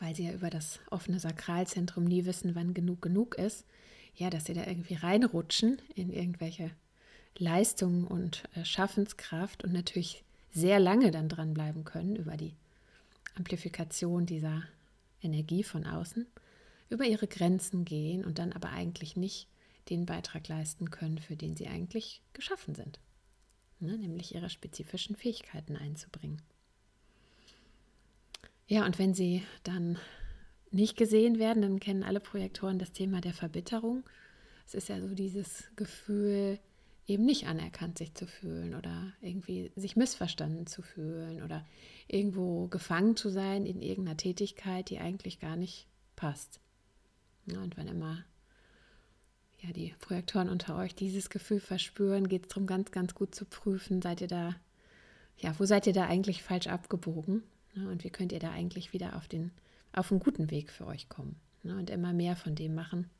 weil 0.00 0.14
sie 0.14 0.26
ja 0.26 0.32
über 0.32 0.50
das 0.50 0.80
offene 0.90 1.20
Sakralzentrum 1.20 2.04
nie 2.04 2.24
wissen, 2.24 2.54
wann 2.54 2.74
genug 2.74 3.02
genug 3.02 3.36
ist, 3.36 3.64
ja, 4.14 4.30
dass 4.30 4.46
sie 4.46 4.54
da 4.54 4.66
irgendwie 4.66 4.94
reinrutschen 4.94 5.80
in 5.94 6.10
irgendwelche 6.12 6.70
Leistung 7.38 8.06
und 8.06 8.42
äh, 8.54 8.64
Schaffenskraft 8.64 9.64
und 9.64 9.72
natürlich 9.72 10.24
sehr 10.52 10.80
lange 10.80 11.10
dann 11.10 11.28
dranbleiben 11.28 11.84
können 11.84 12.16
über 12.16 12.36
die 12.36 12.54
Amplifikation 13.36 14.26
dieser 14.26 14.64
Energie 15.22 15.62
von 15.62 15.86
außen, 15.86 16.26
über 16.88 17.04
ihre 17.04 17.28
Grenzen 17.28 17.84
gehen 17.84 18.24
und 18.24 18.38
dann 18.38 18.52
aber 18.52 18.70
eigentlich 18.70 19.16
nicht 19.16 19.48
den 19.88 20.06
Beitrag 20.06 20.48
leisten 20.48 20.90
können, 20.90 21.18
für 21.18 21.36
den 21.36 21.56
sie 21.56 21.68
eigentlich 21.68 22.20
geschaffen 22.32 22.74
sind, 22.74 22.98
ne, 23.78 23.96
nämlich 23.96 24.34
ihre 24.34 24.50
spezifischen 24.50 25.16
Fähigkeiten 25.16 25.76
einzubringen. 25.76 26.42
Ja, 28.70 28.86
und 28.86 29.00
wenn 29.00 29.14
sie 29.14 29.42
dann 29.64 29.98
nicht 30.70 30.96
gesehen 30.96 31.40
werden, 31.40 31.60
dann 31.60 31.80
kennen 31.80 32.04
alle 32.04 32.20
Projektoren 32.20 32.78
das 32.78 32.92
Thema 32.92 33.20
der 33.20 33.32
Verbitterung. 33.32 34.04
Es 34.64 34.74
ist 34.74 34.88
ja 34.88 35.00
so 35.00 35.12
dieses 35.12 35.64
Gefühl, 35.74 36.60
eben 37.08 37.24
nicht 37.24 37.48
anerkannt 37.48 37.98
sich 37.98 38.14
zu 38.14 38.28
fühlen 38.28 38.76
oder 38.76 39.12
irgendwie 39.20 39.72
sich 39.74 39.96
missverstanden 39.96 40.68
zu 40.68 40.82
fühlen 40.82 41.42
oder 41.42 41.66
irgendwo 42.06 42.68
gefangen 42.68 43.16
zu 43.16 43.28
sein 43.28 43.66
in 43.66 43.82
irgendeiner 43.82 44.16
Tätigkeit, 44.16 44.88
die 44.88 45.00
eigentlich 45.00 45.40
gar 45.40 45.56
nicht 45.56 45.88
passt. 46.14 46.60
Und 47.48 47.76
wenn 47.76 47.88
immer 47.88 48.24
ja, 49.62 49.72
die 49.72 49.96
Projektoren 49.98 50.48
unter 50.48 50.76
euch 50.76 50.94
dieses 50.94 51.28
Gefühl 51.28 51.58
verspüren, 51.58 52.28
geht 52.28 52.44
es 52.44 52.48
darum, 52.50 52.68
ganz, 52.68 52.92
ganz 52.92 53.16
gut 53.16 53.34
zu 53.34 53.46
prüfen, 53.46 54.00
seid 54.00 54.20
ihr 54.20 54.28
da, 54.28 54.54
ja, 55.38 55.58
wo 55.58 55.64
seid 55.64 55.88
ihr 55.88 55.92
da 55.92 56.06
eigentlich 56.06 56.44
falsch 56.44 56.68
abgebogen? 56.68 57.42
Ja, 57.74 57.88
und 57.88 58.04
wie 58.04 58.10
könnt 58.10 58.32
ihr 58.32 58.40
da 58.40 58.50
eigentlich 58.50 58.92
wieder 58.92 59.16
auf 59.16 59.28
den, 59.28 59.52
auf 59.92 60.10
einen 60.10 60.20
guten 60.20 60.50
Weg 60.50 60.70
für 60.70 60.86
euch 60.86 61.08
kommen? 61.08 61.36
Ja, 61.62 61.74
und 61.74 61.90
immer 61.90 62.12
mehr 62.12 62.36
von 62.36 62.54
dem 62.54 62.74
machen, 62.74 63.10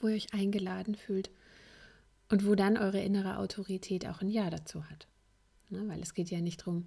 wo 0.00 0.08
ihr 0.08 0.14
euch 0.14 0.32
eingeladen 0.34 0.94
fühlt 0.94 1.30
und 2.28 2.46
wo 2.46 2.54
dann 2.54 2.76
eure 2.76 3.00
innere 3.00 3.38
Autorität 3.38 4.06
auch 4.06 4.20
ein 4.20 4.28
Ja 4.28 4.50
dazu 4.50 4.84
hat. 4.88 5.06
Ne? 5.70 5.86
Weil 5.88 6.00
es 6.02 6.14
geht 6.14 6.30
ja 6.30 6.40
nicht 6.40 6.60
darum, 6.60 6.86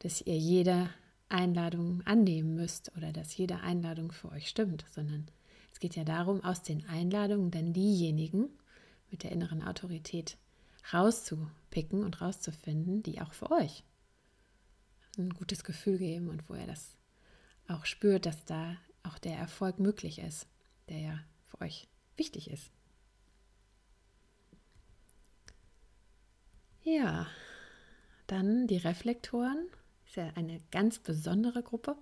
dass 0.00 0.20
ihr 0.20 0.36
jede 0.36 0.90
Einladung 1.28 2.02
annehmen 2.02 2.54
müsst 2.54 2.92
oder 2.96 3.12
dass 3.12 3.36
jede 3.36 3.60
Einladung 3.60 4.12
für 4.12 4.30
euch 4.30 4.48
stimmt, 4.48 4.84
sondern 4.90 5.26
es 5.72 5.80
geht 5.80 5.96
ja 5.96 6.04
darum, 6.04 6.42
aus 6.42 6.62
den 6.62 6.86
Einladungen 6.86 7.50
dann 7.50 7.72
diejenigen 7.72 8.48
mit 9.10 9.22
der 9.22 9.32
inneren 9.32 9.62
Autorität 9.62 10.36
rauszupicken 10.92 12.04
und 12.04 12.20
rauszufinden, 12.20 13.02
die 13.02 13.20
auch 13.20 13.32
für 13.32 13.50
euch 13.50 13.84
ein 15.18 15.30
gutes 15.30 15.64
Gefühl 15.64 15.98
geben 15.98 16.28
und 16.28 16.48
wo 16.48 16.54
ihr 16.54 16.66
das 16.66 16.96
auch 17.68 17.84
spürt, 17.84 18.26
dass 18.26 18.44
da 18.44 18.76
auch 19.02 19.18
der 19.18 19.36
Erfolg 19.36 19.78
möglich 19.78 20.18
ist, 20.20 20.46
der 20.88 20.98
ja 20.98 21.20
für 21.44 21.60
euch 21.60 21.88
wichtig 22.16 22.50
ist. 22.50 22.70
Ja, 26.82 27.26
dann 28.26 28.66
die 28.66 28.78
Reflektoren. 28.78 29.66
Ist 30.06 30.16
ja 30.16 30.32
eine 30.36 30.60
ganz 30.70 30.98
besondere 30.98 31.62
Gruppe, 31.62 31.96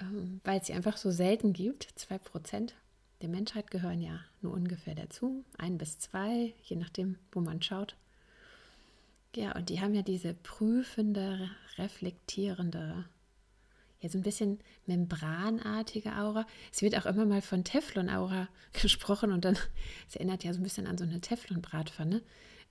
ähm, 0.00 0.40
weil 0.44 0.60
es 0.60 0.68
sie 0.68 0.72
einfach 0.72 0.96
so 0.96 1.10
selten 1.10 1.52
gibt. 1.52 1.88
Zwei 1.96 2.18
Prozent 2.18 2.76
der 3.22 3.28
Menschheit 3.28 3.70
gehören 3.70 4.00
ja 4.00 4.20
nur 4.40 4.52
ungefähr 4.52 4.94
dazu. 4.94 5.44
Ein 5.58 5.78
bis 5.78 5.98
zwei, 5.98 6.54
je 6.62 6.76
nachdem, 6.76 7.18
wo 7.32 7.40
man 7.40 7.60
schaut. 7.60 7.96
Ja, 9.34 9.52
und 9.52 9.70
die 9.70 9.80
haben 9.80 9.94
ja 9.94 10.02
diese 10.02 10.34
prüfende, 10.34 11.50
reflektierende 11.78 13.06
ja 14.02 14.08
so 14.08 14.18
ein 14.18 14.22
bisschen 14.22 14.58
membranartige 14.86 16.16
Aura. 16.16 16.46
Es 16.72 16.82
wird 16.82 16.96
auch 16.98 17.06
immer 17.06 17.24
mal 17.24 17.40
von 17.40 17.64
Teflon-Aura 17.64 18.48
gesprochen 18.72 19.32
und 19.32 19.44
dann, 19.44 19.56
es 20.08 20.16
erinnert 20.16 20.44
ja 20.44 20.52
so 20.52 20.60
ein 20.60 20.64
bisschen 20.64 20.86
an 20.86 20.98
so 20.98 21.04
eine 21.04 21.20
Teflon-Bratpfanne. 21.20 22.22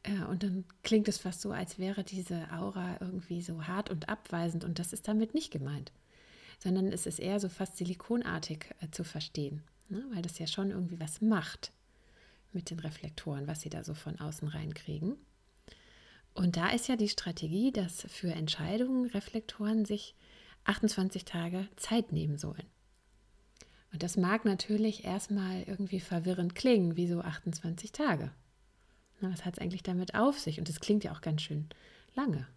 Äh, 0.04 0.24
und 0.30 0.44
dann 0.44 0.66
klingt 0.84 1.08
es 1.08 1.18
fast 1.18 1.42
so, 1.42 1.52
als 1.52 1.80
wäre 1.80 2.04
diese 2.04 2.52
Aura 2.52 2.98
irgendwie 3.00 3.42
so 3.42 3.66
hart 3.68 3.90
und 3.90 4.10
abweisend 4.10 4.64
und 4.64 4.78
das 4.78 4.94
ist 4.94 5.08
damit 5.08 5.34
nicht 5.34 5.52
gemeint, 5.52 5.92
sondern 6.60 6.92
es 6.92 7.06
ist 7.06 7.20
eher 7.20 7.40
so 7.40 7.50
fast 7.50 7.78
silikonartig 7.78 8.66
äh, 8.82 8.90
zu 8.92 9.04
verstehen, 9.04 9.64
ne? 9.90 10.04
weil 10.14 10.22
das 10.22 10.38
ja 10.40 10.48
schon 10.48 10.72
irgendwie 10.72 11.00
was 11.00 11.22
macht 11.22 11.72
mit 12.52 12.70
den 12.70 12.80
Reflektoren, 12.80 13.48
was 13.48 13.62
sie 13.62 13.70
da 13.70 13.84
so 13.84 13.94
von 13.94 14.20
außen 14.20 14.48
reinkriegen. 14.48 15.16
Und 16.34 16.58
da 16.58 16.70
ist 16.70 16.88
ja 16.88 16.96
die 16.96 17.10
Strategie, 17.10 17.72
dass 17.72 18.04
für 18.08 18.32
Entscheidungen 18.32 19.10
Reflektoren 19.10 19.86
sich 19.86 20.16
28 20.64 21.26
Tage 21.26 21.68
Zeit 21.76 22.12
nehmen 22.12 22.38
sollen. 22.38 22.66
Und 23.92 24.04
das 24.04 24.16
mag 24.16 24.46
natürlich 24.46 25.04
erstmal 25.04 25.64
irgendwie 25.64 26.00
verwirrend 26.00 26.56
klingen, 26.56 26.96
wie 26.96 27.08
so 27.08 27.22
28 27.22 27.92
Tage. 27.92 28.32
Na, 29.20 29.32
was 29.32 29.44
hat 29.44 29.56
es 29.56 29.60
eigentlich 29.60 29.84
damit 29.84 30.16
auf 30.16 30.40
sich? 30.40 30.60
Und 30.60 30.70
das 30.70 30.80
klingt 30.80 31.04
ja 31.04 31.12
auch 31.12 31.22
ganz 31.22 31.42
schön 31.42 31.68
lange. 32.16 32.48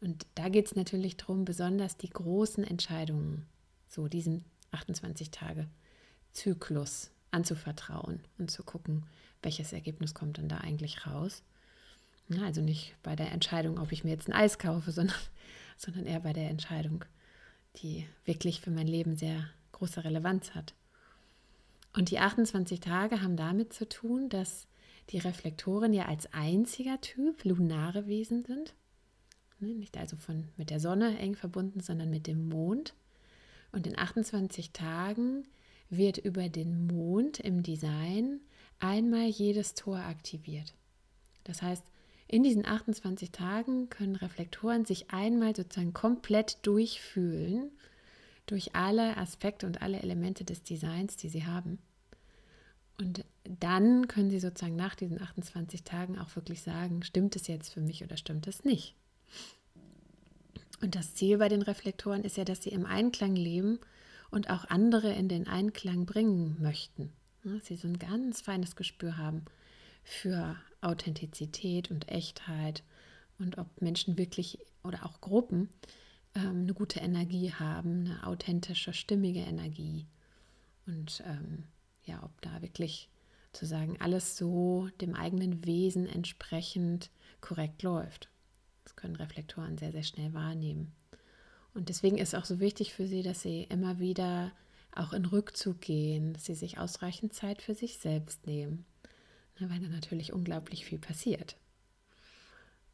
Und 0.00 0.26
da 0.34 0.48
geht 0.48 0.66
es 0.66 0.76
natürlich 0.76 1.16
darum, 1.16 1.44
besonders 1.44 1.96
die 1.96 2.10
großen 2.10 2.64
Entscheidungen, 2.64 3.46
so 3.86 4.08
diesem 4.08 4.44
28 4.70 5.30
Tage 5.30 5.68
Zyklus 6.32 7.10
anzuvertrauen 7.30 8.20
und 8.38 8.50
zu 8.50 8.62
gucken, 8.62 9.06
welches 9.42 9.72
Ergebnis 9.72 10.14
kommt 10.14 10.38
dann 10.38 10.48
da 10.48 10.58
eigentlich 10.58 11.06
raus. 11.06 11.42
Ja, 12.30 12.42
also 12.44 12.60
nicht 12.60 12.94
bei 13.02 13.16
der 13.16 13.32
Entscheidung, 13.32 13.78
ob 13.78 13.90
ich 13.90 14.04
mir 14.04 14.10
jetzt 14.10 14.28
ein 14.28 14.32
Eis 14.32 14.58
kaufe, 14.58 14.92
sondern, 14.92 15.16
sondern 15.76 16.06
eher 16.06 16.20
bei 16.20 16.32
der 16.32 16.48
Entscheidung, 16.48 17.04
die 17.76 18.06
wirklich 18.24 18.60
für 18.60 18.70
mein 18.70 18.86
Leben 18.86 19.16
sehr 19.16 19.48
große 19.72 20.04
Relevanz 20.04 20.54
hat. 20.54 20.74
Und 21.92 22.10
die 22.10 22.20
28 22.20 22.78
Tage 22.78 23.20
haben 23.20 23.36
damit 23.36 23.72
zu 23.72 23.88
tun, 23.88 24.28
dass 24.28 24.68
die 25.10 25.18
Reflektoren 25.18 25.92
ja 25.92 26.06
als 26.06 26.32
einziger 26.32 27.00
Typ 27.00 27.44
lunare 27.44 28.06
Wesen 28.06 28.44
sind. 28.44 28.74
Ne, 29.58 29.74
nicht 29.74 29.98
also 29.98 30.16
von, 30.16 30.48
mit 30.56 30.70
der 30.70 30.78
Sonne 30.78 31.18
eng 31.18 31.34
verbunden, 31.34 31.80
sondern 31.80 32.10
mit 32.10 32.28
dem 32.28 32.48
Mond. 32.48 32.94
Und 33.72 33.88
in 33.88 33.98
28 33.98 34.72
Tagen 34.72 35.48
wird 35.88 36.18
über 36.18 36.48
den 36.48 36.86
Mond 36.86 37.40
im 37.40 37.64
Design 37.64 38.40
einmal 38.78 39.26
jedes 39.26 39.74
Tor 39.74 39.98
aktiviert. 39.98 40.74
Das 41.42 41.62
heißt, 41.62 41.84
in 42.30 42.44
diesen 42.44 42.64
28 42.64 43.32
Tagen 43.32 43.90
können 43.90 44.14
Reflektoren 44.14 44.84
sich 44.84 45.10
einmal 45.10 45.56
sozusagen 45.56 45.92
komplett 45.92 46.64
durchfühlen 46.64 47.72
durch 48.46 48.76
alle 48.76 49.16
Aspekte 49.16 49.66
und 49.66 49.82
alle 49.82 50.00
Elemente 50.00 50.44
des 50.44 50.62
Designs, 50.62 51.16
die 51.16 51.28
sie 51.28 51.44
haben. 51.44 51.80
Und 53.00 53.24
dann 53.42 54.06
können 54.06 54.30
sie 54.30 54.38
sozusagen 54.38 54.76
nach 54.76 54.94
diesen 54.94 55.20
28 55.20 55.82
Tagen 55.82 56.20
auch 56.20 56.36
wirklich 56.36 56.62
sagen, 56.62 57.02
stimmt 57.02 57.34
es 57.34 57.48
jetzt 57.48 57.72
für 57.72 57.80
mich 57.80 58.04
oder 58.04 58.16
stimmt 58.16 58.46
es 58.46 58.64
nicht. 58.64 58.94
Und 60.80 60.94
das 60.94 61.14
Ziel 61.14 61.38
bei 61.38 61.48
den 61.48 61.62
Reflektoren 61.62 62.22
ist 62.22 62.36
ja, 62.36 62.44
dass 62.44 62.62
sie 62.62 62.70
im 62.70 62.86
Einklang 62.86 63.34
leben 63.34 63.80
und 64.30 64.50
auch 64.50 64.66
andere 64.66 65.12
in 65.14 65.28
den 65.28 65.48
Einklang 65.48 66.06
bringen 66.06 66.56
möchten. 66.60 67.12
Sie 67.62 67.74
so 67.74 67.88
ein 67.88 67.98
ganz 67.98 68.40
feines 68.40 68.76
Gespür 68.76 69.16
haben 69.16 69.44
für 70.10 70.56
Authentizität 70.80 71.90
und 71.90 72.08
Echtheit 72.08 72.82
und 73.38 73.58
ob 73.58 73.80
Menschen 73.80 74.18
wirklich 74.18 74.58
oder 74.82 75.04
auch 75.04 75.20
Gruppen 75.20 75.68
ähm, 76.34 76.62
eine 76.62 76.74
gute 76.74 77.00
Energie 77.00 77.52
haben, 77.52 78.06
eine 78.06 78.26
authentische, 78.26 78.92
stimmige 78.92 79.40
Energie. 79.40 80.06
Und 80.86 81.22
ähm, 81.26 81.64
ja, 82.04 82.22
ob 82.24 82.40
da 82.42 82.60
wirklich 82.60 83.08
zu 83.52 83.66
sagen, 83.66 83.96
alles 84.00 84.36
so 84.36 84.88
dem 85.00 85.14
eigenen 85.14 85.64
Wesen 85.64 86.06
entsprechend 86.06 87.10
korrekt 87.40 87.82
läuft. 87.82 88.30
Das 88.84 88.96
können 88.96 89.16
Reflektoren 89.16 89.78
sehr, 89.78 89.92
sehr 89.92 90.02
schnell 90.02 90.32
wahrnehmen. 90.34 90.92
Und 91.72 91.88
deswegen 91.88 92.18
ist 92.18 92.34
auch 92.34 92.44
so 92.44 92.58
wichtig 92.58 92.94
für 92.94 93.06
sie, 93.06 93.22
dass 93.22 93.42
sie 93.42 93.64
immer 93.64 94.00
wieder 94.00 94.52
auch 94.92 95.12
in 95.12 95.24
Rückzug 95.24 95.80
gehen, 95.80 96.32
dass 96.32 96.46
sie 96.46 96.54
sich 96.54 96.78
ausreichend 96.78 97.32
Zeit 97.32 97.62
für 97.62 97.74
sich 97.74 97.98
selbst 97.98 98.46
nehmen, 98.46 98.78
ne, 98.78 98.89
weil 99.68 99.80
da 99.80 99.88
natürlich 99.88 100.32
unglaublich 100.32 100.84
viel 100.84 100.98
passiert. 100.98 101.56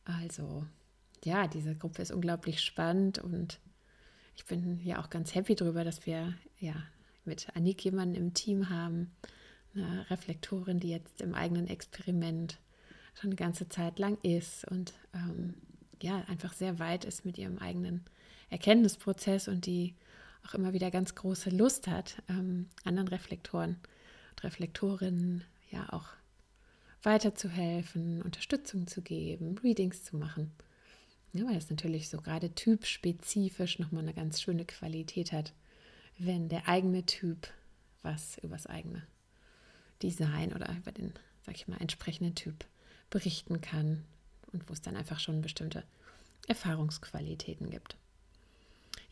Also, 0.04 0.66
ja, 1.24 1.46
diese 1.46 1.74
Gruppe 1.74 2.02
ist 2.02 2.12
unglaublich 2.12 2.60
spannend 2.60 3.18
und 3.18 3.60
ich 4.36 4.44
bin 4.44 4.80
ja 4.84 5.00
auch 5.00 5.10
ganz 5.10 5.34
happy 5.34 5.54
darüber, 5.54 5.84
dass 5.84 6.06
wir 6.06 6.34
ja 6.58 6.74
mit 7.24 7.48
Annik 7.54 7.84
jemanden 7.84 8.14
im 8.14 8.34
Team 8.34 8.70
haben, 8.70 9.10
eine 9.74 10.08
Reflektorin, 10.10 10.80
die 10.80 10.90
jetzt 10.90 11.20
im 11.20 11.34
eigenen 11.34 11.66
Experiment 11.68 12.58
schon 13.14 13.30
eine 13.30 13.36
ganze 13.36 13.68
Zeit 13.68 13.98
lang 13.98 14.18
ist 14.22 14.66
und 14.68 14.94
ähm, 15.14 15.54
ja, 16.02 16.22
einfach 16.28 16.52
sehr 16.52 16.78
weit 16.78 17.04
ist 17.04 17.24
mit 17.24 17.38
ihrem 17.38 17.58
eigenen 17.58 18.04
Erkenntnisprozess 18.50 19.48
und 19.48 19.66
die 19.66 19.94
auch 20.46 20.54
immer 20.54 20.72
wieder 20.72 20.90
ganz 20.90 21.14
große 21.14 21.50
Lust 21.50 21.88
hat, 21.88 22.22
ähm, 22.28 22.68
anderen 22.84 23.08
Reflektoren 23.08 23.76
und 24.30 24.44
Reflektorinnen 24.44 25.44
ja 25.70 25.92
auch 25.92 26.08
weiterzuhelfen, 27.06 28.20
Unterstützung 28.20 28.88
zu 28.88 29.00
geben, 29.00 29.56
Readings 29.62 30.02
zu 30.02 30.16
machen. 30.16 30.50
Ja, 31.32 31.46
weil 31.46 31.56
es 31.56 31.70
natürlich 31.70 32.08
so 32.08 32.20
gerade 32.20 32.52
typspezifisch 32.52 33.78
nochmal 33.78 34.02
eine 34.02 34.12
ganz 34.12 34.42
schöne 34.42 34.64
Qualität 34.64 35.30
hat, 35.30 35.52
wenn 36.18 36.48
der 36.48 36.68
eigene 36.68 37.06
Typ 37.06 37.48
was 38.02 38.38
über 38.38 38.56
das 38.56 38.66
eigene 38.66 39.06
Design 40.02 40.52
oder 40.52 40.74
über 40.76 40.90
den, 40.90 41.12
sag 41.44 41.54
ich 41.54 41.68
mal, 41.68 41.80
entsprechenden 41.80 42.34
Typ 42.34 42.64
berichten 43.08 43.60
kann 43.60 44.04
und 44.52 44.68
wo 44.68 44.72
es 44.72 44.82
dann 44.82 44.96
einfach 44.96 45.20
schon 45.20 45.42
bestimmte 45.42 45.84
Erfahrungsqualitäten 46.48 47.70
gibt. 47.70 47.96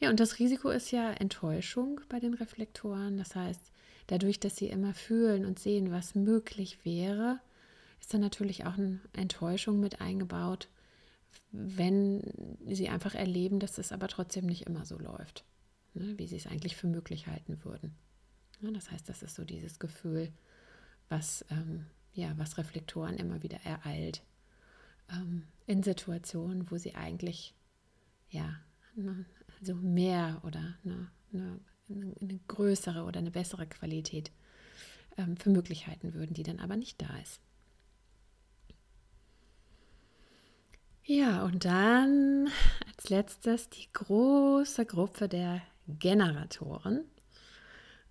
Ja, 0.01 0.11
und 0.11 0.19
das 0.19 0.41
Risiko 0.41 0.71
ist 0.71 0.91
ja 0.91 1.13
Enttäuschung 1.13 2.01
bei 2.09 2.19
den 2.19 2.35
Reflektoren. 2.35 3.19
Das 3.19 3.37
heißt, 3.37 3.71
dadurch, 4.09 4.41
dass 4.41 4.57
sie 4.57 4.67
immer 4.67 4.95
fühlen 4.95 5.45
und 5.47 5.61
sehen, 5.61 5.93
was 5.93 6.17
möglich 6.17 6.85
wäre, 6.85 7.39
ist 8.05 8.13
dann 8.13 8.21
natürlich 8.21 8.67
auch 8.67 8.75
eine 8.77 9.01
Enttäuschung 9.15 9.81
mit 9.81 10.03
eingebaut, 10.03 10.69
wenn 11.53 12.23
sie 12.67 12.91
einfach 12.91 13.15
erleben, 13.15 13.61
dass 13.61 13.79
es 13.79 13.93
aber 13.93 14.09
trotzdem 14.09 14.45
nicht 14.45 14.67
immer 14.67 14.85
so 14.85 14.99
läuft, 14.99 15.47
ne, 15.95 16.13
wie 16.19 16.27
sie 16.27 16.37
es 16.37 16.47
eigentlich 16.47 16.77
für 16.77 16.87
möglich 16.87 17.29
halten 17.29 17.65
würden. 17.65 17.95
Ja, 18.61 18.71
das 18.73 18.91
heißt, 18.91 19.09
das 19.09 19.23
ist 19.23 19.35
so 19.35 19.45
dieses 19.45 19.79
Gefühl, 19.79 20.31
was, 21.09 21.47
ähm, 21.49 21.87
ja, 22.13 22.37
was 22.37 22.59
Reflektoren 22.59 23.17
immer 23.17 23.43
wieder 23.43 23.59
ereilt 23.65 24.23
ähm, 25.11 25.45
in 25.67 25.83
Situationen, 25.83 26.71
wo 26.71 26.77
sie 26.77 26.95
eigentlich 26.95 27.55
ja, 28.29 28.55
ne, 28.97 29.25
also 29.61 29.75
mehr 29.77 30.43
oder 30.45 30.77
eine, 30.85 31.11
eine, 31.33 31.61
eine 32.21 32.41
größere 32.49 33.05
oder 33.05 33.21
eine 33.21 33.31
bessere 33.31 33.67
Qualität 33.67 34.31
ähm, 35.17 35.39
für 35.39 35.49
Möglichkeiten 35.49 36.13
würden, 36.13 36.35
die 36.35 36.43
dann 36.43 36.61
aber 36.61 36.77
nicht 36.77 37.01
da 37.01 37.09
ist. 37.23 37.41
Ja, 41.07 41.45
und 41.45 41.67
dann 41.67 42.49
als 42.87 43.11
letztes 43.11 43.69
die 43.69 43.93
große 43.93 44.87
Gruppe 44.87 45.29
der 45.29 45.61
Generatoren. 45.87 47.05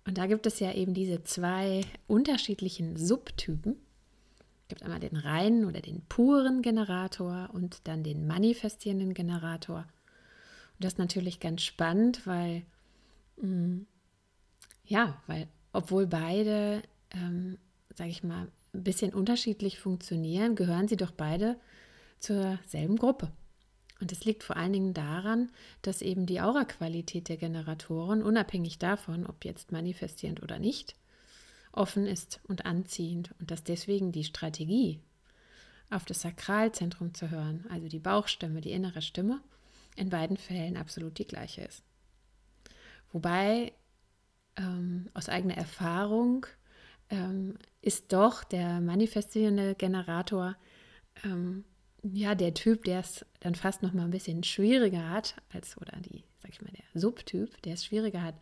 Und 0.06 0.16
da 0.16 0.26
gibt 0.26 0.46
es 0.46 0.60
ja 0.60 0.72
eben 0.72 0.94
diese 0.94 1.24
zwei 1.24 1.80
unterschiedlichen 2.06 2.96
Subtypen. 2.96 3.76
Es 4.62 4.68
gibt 4.68 4.84
einmal 4.84 5.00
den 5.00 5.16
reinen 5.16 5.64
oder 5.64 5.80
den 5.80 6.02
puren 6.02 6.62
Generator 6.62 7.50
und 7.52 7.80
dann 7.88 8.04
den 8.04 8.28
manifestierenden 8.28 9.12
Generator. 9.12 9.78
Und 9.78 10.84
das 10.84 10.92
ist 10.92 10.98
natürlich 10.98 11.40
ganz 11.40 11.62
spannend, 11.62 12.24
weil, 12.28 12.62
mh, 13.38 13.48
mm, 13.48 13.86
ja, 14.84 15.20
weil 15.26 15.48
obwohl 15.72 16.06
beide, 16.06 16.82
ähm, 17.10 17.58
sage 17.92 18.10
ich 18.10 18.22
mal, 18.22 18.46
ein 18.72 18.84
bisschen 18.84 19.12
unterschiedlich 19.12 19.80
funktionieren, 19.80 20.54
gehören 20.54 20.86
sie 20.86 20.96
doch 20.96 21.10
beide 21.10 21.56
zur 22.18 22.58
selben 22.66 22.96
Gruppe. 22.96 23.30
Und 24.00 24.12
es 24.12 24.24
liegt 24.24 24.42
vor 24.42 24.56
allen 24.56 24.72
Dingen 24.72 24.94
daran, 24.94 25.50
dass 25.82 26.02
eben 26.02 26.26
die 26.26 26.40
Aura-Qualität 26.40 27.28
der 27.28 27.36
Generatoren, 27.36 28.22
unabhängig 28.22 28.78
davon, 28.78 29.26
ob 29.26 29.44
jetzt 29.44 29.72
manifestierend 29.72 30.42
oder 30.42 30.58
nicht, 30.58 30.96
offen 31.72 32.06
ist 32.06 32.40
und 32.44 32.66
anziehend 32.66 33.34
und 33.40 33.50
dass 33.50 33.64
deswegen 33.64 34.12
die 34.12 34.24
Strategie, 34.24 35.00
auf 35.90 36.04
das 36.04 36.22
Sakralzentrum 36.22 37.14
zu 37.14 37.30
hören, 37.30 37.66
also 37.70 37.88
die 37.88 37.98
Bauchstimme, 37.98 38.60
die 38.60 38.72
innere 38.72 39.02
Stimme, 39.02 39.40
in 39.96 40.10
beiden 40.10 40.36
Fällen 40.36 40.76
absolut 40.76 41.18
die 41.18 41.26
gleiche 41.26 41.62
ist. 41.62 41.82
Wobei 43.12 43.72
ähm, 44.56 45.08
aus 45.14 45.28
eigener 45.28 45.56
Erfahrung 45.56 46.46
ähm, 47.10 47.56
ist 47.80 48.12
doch 48.12 48.44
der 48.44 48.80
manifestierende 48.80 49.74
Generator 49.76 50.56
ähm, 51.22 51.64
ja, 52.12 52.34
der 52.34 52.54
Typ, 52.54 52.84
der 52.84 53.00
es 53.00 53.24
dann 53.40 53.54
fast 53.54 53.82
noch 53.82 53.92
mal 53.92 54.04
ein 54.04 54.10
bisschen 54.10 54.44
schwieriger 54.44 55.08
hat, 55.08 55.36
als, 55.52 55.76
oder 55.78 55.96
die, 56.00 56.22
sag 56.42 56.52
ich 56.52 56.60
mal, 56.60 56.70
der 56.72 57.00
Subtyp, 57.00 57.60
der 57.62 57.74
es 57.74 57.84
schwieriger 57.84 58.22
hat, 58.22 58.34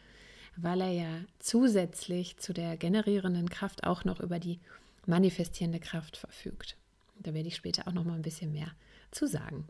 weil 0.56 0.80
er 0.80 0.90
ja 0.90 1.20
zusätzlich 1.38 2.36
zu 2.38 2.52
der 2.52 2.76
generierenden 2.76 3.48
Kraft 3.48 3.84
auch 3.84 4.04
noch 4.04 4.20
über 4.20 4.38
die 4.38 4.58
manifestierende 5.06 5.80
Kraft 5.80 6.16
verfügt. 6.16 6.76
Da 7.20 7.34
werde 7.34 7.48
ich 7.48 7.56
später 7.56 7.86
auch 7.86 7.92
noch 7.92 8.04
mal 8.04 8.14
ein 8.14 8.22
bisschen 8.22 8.52
mehr 8.52 8.72
zu 9.12 9.26
sagen. 9.26 9.66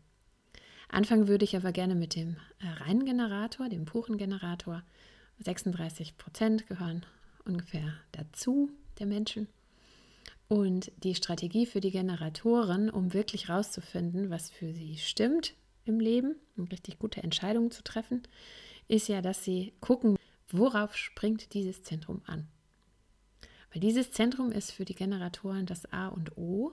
Anfangen 0.89 1.29
würde 1.29 1.45
ich 1.45 1.57
aber 1.57 1.73
gerne 1.73 1.95
mit 1.95 2.15
dem 2.15 2.37
äh, 2.61 2.69
reinen 2.85 3.05
Generator, 3.05 3.69
dem 3.69 3.85
puren 3.85 4.17
Generator. 4.17 4.83
36 5.39 6.17
Prozent 6.17 6.67
gehören 6.67 7.05
ungefähr 7.45 7.95
dazu 8.13 8.71
der 8.99 9.07
Menschen. 9.07 9.49
Und 10.53 10.93
die 11.03 11.15
Strategie 11.15 11.65
für 11.65 11.81
die 11.81 11.91
Generatoren, 11.91 12.91
um 12.91 13.15
wirklich 13.15 13.49
rauszufinden, 13.49 14.29
was 14.29 14.51
für 14.51 14.75
sie 14.75 14.99
stimmt 14.99 15.55
im 15.87 15.99
Leben, 15.99 16.37
um 16.59 16.65
richtig 16.65 16.99
gute 16.99 17.23
Entscheidungen 17.23 17.71
zu 17.71 17.83
treffen, 17.83 18.21
ist 18.87 19.09
ja, 19.09 19.23
dass 19.23 19.45
sie 19.45 19.73
gucken, 19.81 20.19
worauf 20.51 20.95
springt 20.95 21.55
dieses 21.55 21.85
Zentrum 21.85 22.21
an. 22.27 22.49
Weil 23.73 23.81
dieses 23.81 24.13
Zentrum 24.13 24.53
ist 24.53 24.73
für 24.73 24.85
die 24.85 24.95
Generatoren 24.95 25.65
das 25.65 25.91
A 25.91 26.09
und 26.09 26.37
O, 26.37 26.73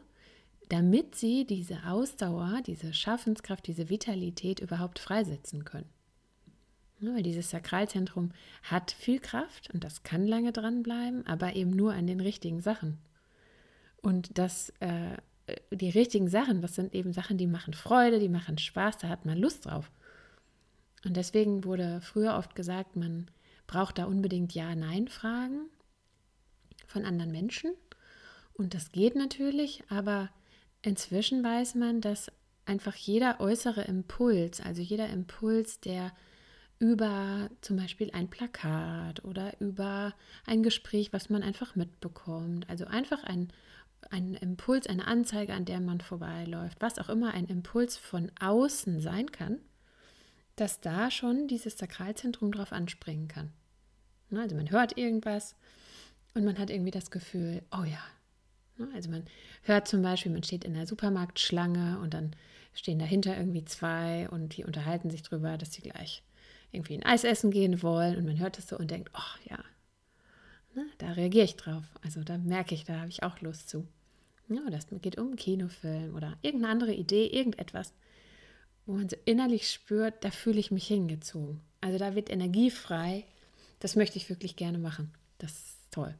damit 0.67 1.15
sie 1.15 1.45
diese 1.45 1.85
Ausdauer, 1.85 2.59
diese 2.67 2.93
Schaffenskraft, 2.93 3.65
diese 3.65 3.87
Vitalität 3.87 4.59
überhaupt 4.59 4.99
freisetzen 4.99 5.63
können. 5.63 5.89
Weil 6.99 7.23
dieses 7.23 7.49
Sakralzentrum 7.49 8.33
hat 8.61 8.91
viel 8.91 9.21
Kraft 9.21 9.73
und 9.73 9.85
das 9.85 10.03
kann 10.03 10.27
lange 10.27 10.51
dranbleiben, 10.51 11.25
aber 11.25 11.55
eben 11.55 11.71
nur 11.71 11.93
an 11.93 12.07
den 12.07 12.19
richtigen 12.19 12.59
Sachen. 12.59 12.97
Und 14.01 14.37
das, 14.37 14.71
äh, 14.79 15.17
die 15.71 15.89
richtigen 15.89 16.29
Sachen, 16.29 16.61
das 16.61 16.75
sind 16.75 16.93
eben 16.93 17.13
Sachen, 17.13 17.37
die 17.37 17.47
machen 17.47 17.73
Freude, 17.73 18.19
die 18.19 18.29
machen 18.29 18.57
Spaß, 18.57 18.97
da 18.99 19.09
hat 19.09 19.25
man 19.25 19.37
Lust 19.37 19.65
drauf. 19.65 19.91
Und 21.05 21.15
deswegen 21.15 21.63
wurde 21.63 22.01
früher 22.01 22.35
oft 22.37 22.55
gesagt, 22.55 22.95
man 22.95 23.29
braucht 23.67 23.97
da 23.97 24.05
unbedingt 24.05 24.53
Ja-Nein-Fragen 24.53 25.69
von 26.87 27.05
anderen 27.05 27.31
Menschen. 27.31 27.73
Und 28.53 28.73
das 28.73 28.91
geht 28.91 29.15
natürlich, 29.15 29.83
aber 29.89 30.29
inzwischen 30.81 31.43
weiß 31.43 31.75
man, 31.75 32.01
dass 32.01 32.31
einfach 32.65 32.95
jeder 32.95 33.39
äußere 33.39 33.83
Impuls, 33.83 34.61
also 34.61 34.81
jeder 34.81 35.09
Impuls, 35.09 35.79
der 35.79 36.11
über 36.79 37.49
zum 37.61 37.77
Beispiel 37.77 38.09
ein 38.11 38.29
Plakat 38.29 39.23
oder 39.25 39.59
über 39.59 40.13
ein 40.45 40.63
Gespräch, 40.63 41.11
was 41.11 41.29
man 41.29 41.43
einfach 41.43 41.75
mitbekommt, 41.75 42.69
also 42.69 42.85
einfach 42.85 43.23
ein, 43.23 43.51
ein 44.09 44.33
Impuls, 44.35 44.87
eine 44.87 45.07
Anzeige, 45.07 45.53
an 45.53 45.65
der 45.65 45.79
man 45.79 46.01
vorbeiläuft, 46.01 46.81
was 46.81 46.99
auch 46.99 47.09
immer 47.09 47.33
ein 47.33 47.45
Impuls 47.45 47.97
von 47.97 48.31
außen 48.39 49.01
sein 49.01 49.31
kann, 49.31 49.59
dass 50.55 50.81
da 50.81 51.11
schon 51.11 51.47
dieses 51.47 51.77
Sakralzentrum 51.77 52.51
drauf 52.51 52.71
anspringen 52.71 53.27
kann. 53.27 53.51
Also 54.31 54.55
man 54.55 54.69
hört 54.69 54.97
irgendwas 54.97 55.55
und 56.33 56.45
man 56.45 56.57
hat 56.57 56.69
irgendwie 56.69 56.91
das 56.91 57.11
Gefühl, 57.11 57.63
oh 57.71 57.83
ja. 57.83 58.01
Also 58.93 59.09
man 59.09 59.25
hört 59.63 59.87
zum 59.87 60.01
Beispiel, 60.01 60.31
man 60.31 60.43
steht 60.43 60.63
in 60.63 60.73
der 60.73 60.87
Supermarktschlange 60.87 61.99
und 61.99 62.13
dann 62.13 62.35
stehen 62.73 62.99
dahinter 62.99 63.35
irgendwie 63.35 63.65
zwei 63.65 64.29
und 64.29 64.55
die 64.55 64.63
unterhalten 64.63 65.09
sich 65.09 65.23
drüber, 65.23 65.57
dass 65.57 65.73
sie 65.73 65.81
gleich 65.81 66.23
irgendwie 66.71 66.95
ein 66.95 67.03
Eis 67.03 67.23
essen 67.23 67.51
gehen 67.51 67.81
wollen 67.81 68.17
und 68.17 68.25
man 68.25 68.39
hört 68.39 68.57
das 68.57 68.67
so 68.67 68.77
und 68.77 68.91
denkt, 68.91 69.11
oh 69.15 69.49
ja, 69.49 69.59
da 70.97 71.11
reagiere 71.11 71.45
ich 71.45 71.55
drauf. 71.55 71.83
Also 72.03 72.23
da 72.23 72.37
merke 72.37 72.75
ich, 72.75 72.83
da 72.83 72.99
habe 72.99 73.09
ich 73.09 73.23
auch 73.23 73.41
Lust 73.41 73.69
zu. 73.69 73.87
Ja, 74.47 74.61
das 74.69 74.87
geht 75.01 75.17
um 75.17 75.35
Kinofilm 75.35 76.15
oder 76.15 76.37
irgendeine 76.41 76.71
andere 76.71 76.93
Idee, 76.93 77.27
irgendetwas, 77.27 77.93
wo 78.85 78.93
man 78.93 79.07
so 79.07 79.15
innerlich 79.25 79.69
spürt, 79.69 80.23
da 80.23 80.31
fühle 80.31 80.59
ich 80.59 80.71
mich 80.71 80.87
hingezogen. 80.87 81.61
Also 81.81 81.97
da 81.97 82.15
wird 82.15 82.31
Energie 82.31 82.71
frei. 82.71 83.25
Das 83.79 83.95
möchte 83.95 84.17
ich 84.17 84.29
wirklich 84.29 84.55
gerne 84.55 84.79
machen. 84.79 85.11
Das 85.37 85.51
ist 85.51 85.77
toll. 85.91 86.15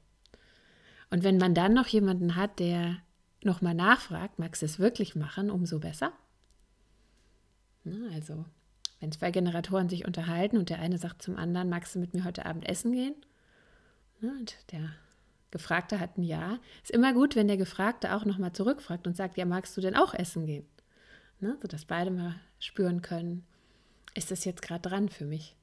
Und 1.09 1.23
wenn 1.23 1.37
man 1.37 1.55
dann 1.55 1.73
noch 1.73 1.87
jemanden 1.87 2.35
hat, 2.35 2.59
der 2.59 2.97
nochmal 3.43 3.73
nachfragt, 3.73 4.37
magst 4.39 4.61
du 4.61 4.65
es 4.65 4.79
wirklich 4.79 5.15
machen, 5.15 5.49
umso 5.49 5.79
besser. 5.79 6.13
Na, 7.83 8.13
also, 8.13 8.45
wenn 8.99 9.11
zwei 9.11 9.31
Generatoren 9.31 9.89
sich 9.89 10.05
unterhalten 10.05 10.57
und 10.57 10.69
der 10.69 10.79
eine 10.79 10.97
sagt 10.97 11.21
zum 11.21 11.37
anderen, 11.37 11.69
magst 11.69 11.95
du 11.95 11.99
mit 11.99 12.13
mir 12.13 12.23
heute 12.25 12.45
Abend 12.45 12.67
essen 12.67 12.91
gehen? 12.91 13.15
Na, 14.21 14.31
und 14.31 14.55
der 14.71 14.91
Gefragte 15.51 15.99
hat 15.99 16.17
ein 16.17 16.23
Ja. 16.23 16.59
Ist 16.83 16.91
immer 16.91 17.13
gut, 17.13 17.35
wenn 17.35 17.47
der 17.47 17.57
Gefragte 17.57 18.13
auch 18.15 18.25
nochmal 18.25 18.53
zurückfragt 18.53 19.07
und 19.07 19.15
sagt, 19.15 19.37
ja, 19.37 19.45
magst 19.45 19.75
du 19.77 19.81
denn 19.81 19.95
auch 19.95 20.13
essen 20.13 20.45
gehen? 20.45 20.65
Ne, 21.39 21.57
sodass 21.61 21.85
beide 21.85 22.11
mal 22.11 22.35
spüren 22.59 23.01
können, 23.01 23.45
ist 24.13 24.29
das 24.29 24.43
jetzt 24.43 24.61
gerade 24.61 24.87
dran 24.87 25.07
für 25.07 25.25
mich? 25.25 25.55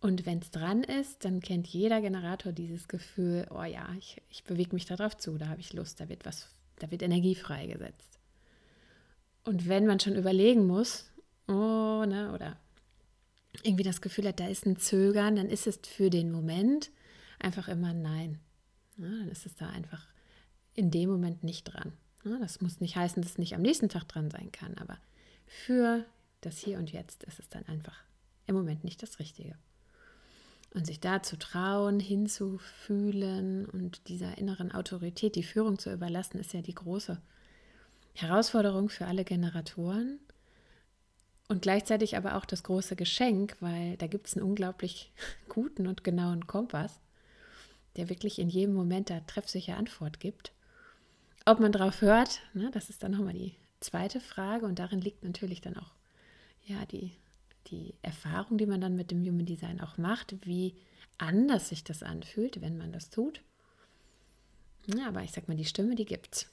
Und 0.00 0.24
wenn 0.24 0.38
es 0.38 0.50
dran 0.50 0.82
ist, 0.82 1.26
dann 1.26 1.40
kennt 1.40 1.66
jeder 1.66 2.00
Generator 2.00 2.52
dieses 2.52 2.88
Gefühl, 2.88 3.46
oh 3.50 3.62
ja, 3.62 3.86
ich, 3.98 4.22
ich 4.30 4.44
bewege 4.44 4.74
mich 4.74 4.86
darauf 4.86 5.18
zu, 5.18 5.36
da 5.36 5.48
habe 5.48 5.60
ich 5.60 5.74
Lust, 5.74 6.00
da 6.00 6.08
wird 6.08 6.24
was, 6.24 6.48
da 6.78 6.90
wird 6.90 7.02
Energie 7.02 7.34
freigesetzt. 7.34 8.18
Und 9.44 9.68
wenn 9.68 9.86
man 9.86 10.00
schon 10.00 10.16
überlegen 10.16 10.66
muss, 10.66 11.10
oh, 11.48 12.04
ne, 12.06 12.32
oder 12.34 12.56
irgendwie 13.62 13.82
das 13.82 14.00
Gefühl 14.00 14.28
hat, 14.28 14.40
da 14.40 14.48
ist 14.48 14.64
ein 14.64 14.78
Zögern, 14.78 15.36
dann 15.36 15.50
ist 15.50 15.66
es 15.66 15.80
für 15.84 16.08
den 16.08 16.32
Moment 16.32 16.90
einfach 17.40 17.68
immer 17.68 17.88
ein 17.88 18.02
Nein. 18.02 18.38
Ja, 18.96 19.08
dann 19.08 19.28
ist 19.28 19.46
es 19.46 19.54
da 19.54 19.68
einfach 19.68 20.06
in 20.74 20.90
dem 20.90 21.10
Moment 21.10 21.42
nicht 21.42 21.64
dran. 21.64 21.92
Ja, 22.24 22.38
das 22.38 22.60
muss 22.60 22.80
nicht 22.80 22.96
heißen, 22.96 23.22
dass 23.22 23.32
es 23.32 23.38
nicht 23.38 23.54
am 23.54 23.62
nächsten 23.62 23.88
Tag 23.88 24.06
dran 24.08 24.30
sein 24.30 24.52
kann, 24.52 24.76
aber 24.78 24.98
für 25.46 26.04
das 26.42 26.58
Hier 26.58 26.78
und 26.78 26.92
Jetzt 26.92 27.24
ist 27.24 27.38
es 27.38 27.48
dann 27.48 27.66
einfach 27.66 28.04
im 28.46 28.54
Moment 28.54 28.84
nicht 28.84 29.02
das 29.02 29.18
Richtige. 29.18 29.56
Und 30.72 30.86
sich 30.86 31.00
da 31.00 31.22
zu 31.22 31.36
trauen, 31.36 31.98
hinzufühlen 31.98 33.66
und 33.66 34.08
dieser 34.08 34.38
inneren 34.38 34.70
Autorität 34.70 35.34
die 35.34 35.42
Führung 35.42 35.78
zu 35.78 35.92
überlassen, 35.92 36.38
ist 36.38 36.52
ja 36.52 36.62
die 36.62 36.74
große 36.74 37.20
Herausforderung 38.14 38.88
für 38.88 39.06
alle 39.06 39.24
Generatoren. 39.24 40.20
Und 41.48 41.62
gleichzeitig 41.62 42.16
aber 42.16 42.36
auch 42.36 42.44
das 42.44 42.62
große 42.62 42.94
Geschenk, 42.94 43.56
weil 43.58 43.96
da 43.96 44.06
gibt 44.06 44.28
es 44.28 44.36
einen 44.36 44.46
unglaublich 44.46 45.10
guten 45.48 45.88
und 45.88 46.04
genauen 46.04 46.46
Kompass, 46.46 47.00
der 48.00 48.08
wirklich 48.08 48.38
in 48.38 48.48
jedem 48.48 48.74
Moment 48.74 49.10
da 49.10 49.20
treffsicher 49.20 49.76
Antwort 49.76 50.20
gibt. 50.20 50.52
Ob 51.44 51.60
man 51.60 51.70
drauf 51.70 52.00
hört, 52.00 52.40
ne, 52.54 52.70
das 52.72 52.88
ist 52.88 53.02
dann 53.02 53.12
nochmal 53.12 53.34
die 53.34 53.54
zweite 53.80 54.20
Frage 54.20 54.64
und 54.64 54.78
darin 54.78 55.02
liegt 55.02 55.22
natürlich 55.22 55.60
dann 55.60 55.76
auch 55.76 55.92
ja 56.64 56.84
die 56.86 57.12
die 57.66 57.94
Erfahrung, 58.00 58.56
die 58.56 58.66
man 58.66 58.80
dann 58.80 58.96
mit 58.96 59.10
dem 59.10 59.22
Human 59.22 59.44
Design 59.44 59.80
auch 59.82 59.98
macht, 59.98 60.34
wie 60.46 60.74
anders 61.18 61.68
sich 61.68 61.84
das 61.84 62.02
anfühlt, 62.02 62.62
wenn 62.62 62.78
man 62.78 62.90
das 62.90 63.10
tut. 63.10 63.42
Ja, 64.86 65.08
aber 65.08 65.22
ich 65.22 65.32
sag 65.32 65.46
mal, 65.46 65.58
die 65.58 65.66
Stimme, 65.66 65.94
die 65.94 66.06
gibt's. 66.06 66.48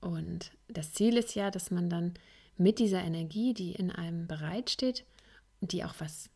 Und 0.00 0.52
das 0.68 0.92
Ziel 0.92 1.16
ist 1.16 1.34
ja, 1.34 1.50
dass 1.50 1.72
man 1.72 1.90
dann 1.90 2.14
mit 2.56 2.78
dieser 2.78 3.02
Energie, 3.02 3.54
die 3.54 3.72
in 3.72 3.90
einem 3.90 4.28
bereitsteht, 4.28 5.04
die 5.60 5.84
auch 5.84 5.94
was, 5.98 6.30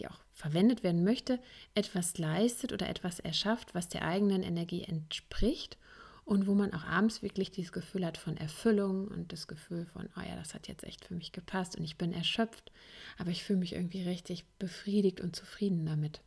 die 0.00 0.08
auch 0.08 0.18
verwendet 0.32 0.82
werden 0.82 1.04
möchte, 1.04 1.38
etwas 1.74 2.18
leistet 2.18 2.72
oder 2.72 2.88
etwas 2.88 3.20
erschafft, 3.20 3.74
was 3.74 3.88
der 3.88 4.06
eigenen 4.06 4.42
Energie 4.42 4.82
entspricht 4.82 5.78
und 6.24 6.46
wo 6.46 6.54
man 6.54 6.72
auch 6.72 6.84
abends 6.84 7.22
wirklich 7.22 7.50
dieses 7.50 7.72
Gefühl 7.72 8.06
hat 8.06 8.16
von 8.16 8.36
Erfüllung 8.36 9.08
und 9.08 9.32
das 9.32 9.46
Gefühl 9.46 9.86
von, 9.86 10.08
oh 10.16 10.20
ja, 10.20 10.36
das 10.36 10.54
hat 10.54 10.68
jetzt 10.68 10.84
echt 10.84 11.04
für 11.04 11.14
mich 11.14 11.32
gepasst 11.32 11.76
und 11.76 11.84
ich 11.84 11.98
bin 11.98 12.12
erschöpft, 12.12 12.72
aber 13.18 13.30
ich 13.30 13.44
fühle 13.44 13.58
mich 13.58 13.74
irgendwie 13.74 14.02
richtig 14.02 14.44
befriedigt 14.58 15.20
und 15.20 15.36
zufrieden 15.36 15.86
damit. 15.86 16.20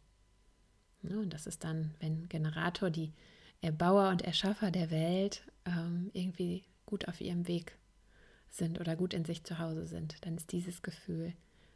Ja, 1.04 1.18
und 1.18 1.34
das 1.34 1.48
ist 1.48 1.64
dann, 1.64 1.94
wenn 2.00 2.30
Generator, 2.30 2.90
die 2.90 3.12
Erbauer 3.62 4.10
und 4.10 4.22
Erschaffer 4.22 4.72
der 4.72 4.92
Welt 4.92 5.44
ähm, 5.66 6.12
irgendwie 6.14 6.64
gut 6.86 7.08
auf 7.08 7.22
ihrem 7.22 7.48
Weg 7.48 7.78
sind 8.50 8.80
oder 8.80 8.96
gut 8.96 9.14
in 9.14 9.26
sich 9.26 9.44
zu 9.44 9.58
Hause 9.58 9.86
sind, 9.86 10.26
dann 10.26 10.36
ist 10.36 10.52
dieses 10.52 10.82
Gefühl 10.82 11.34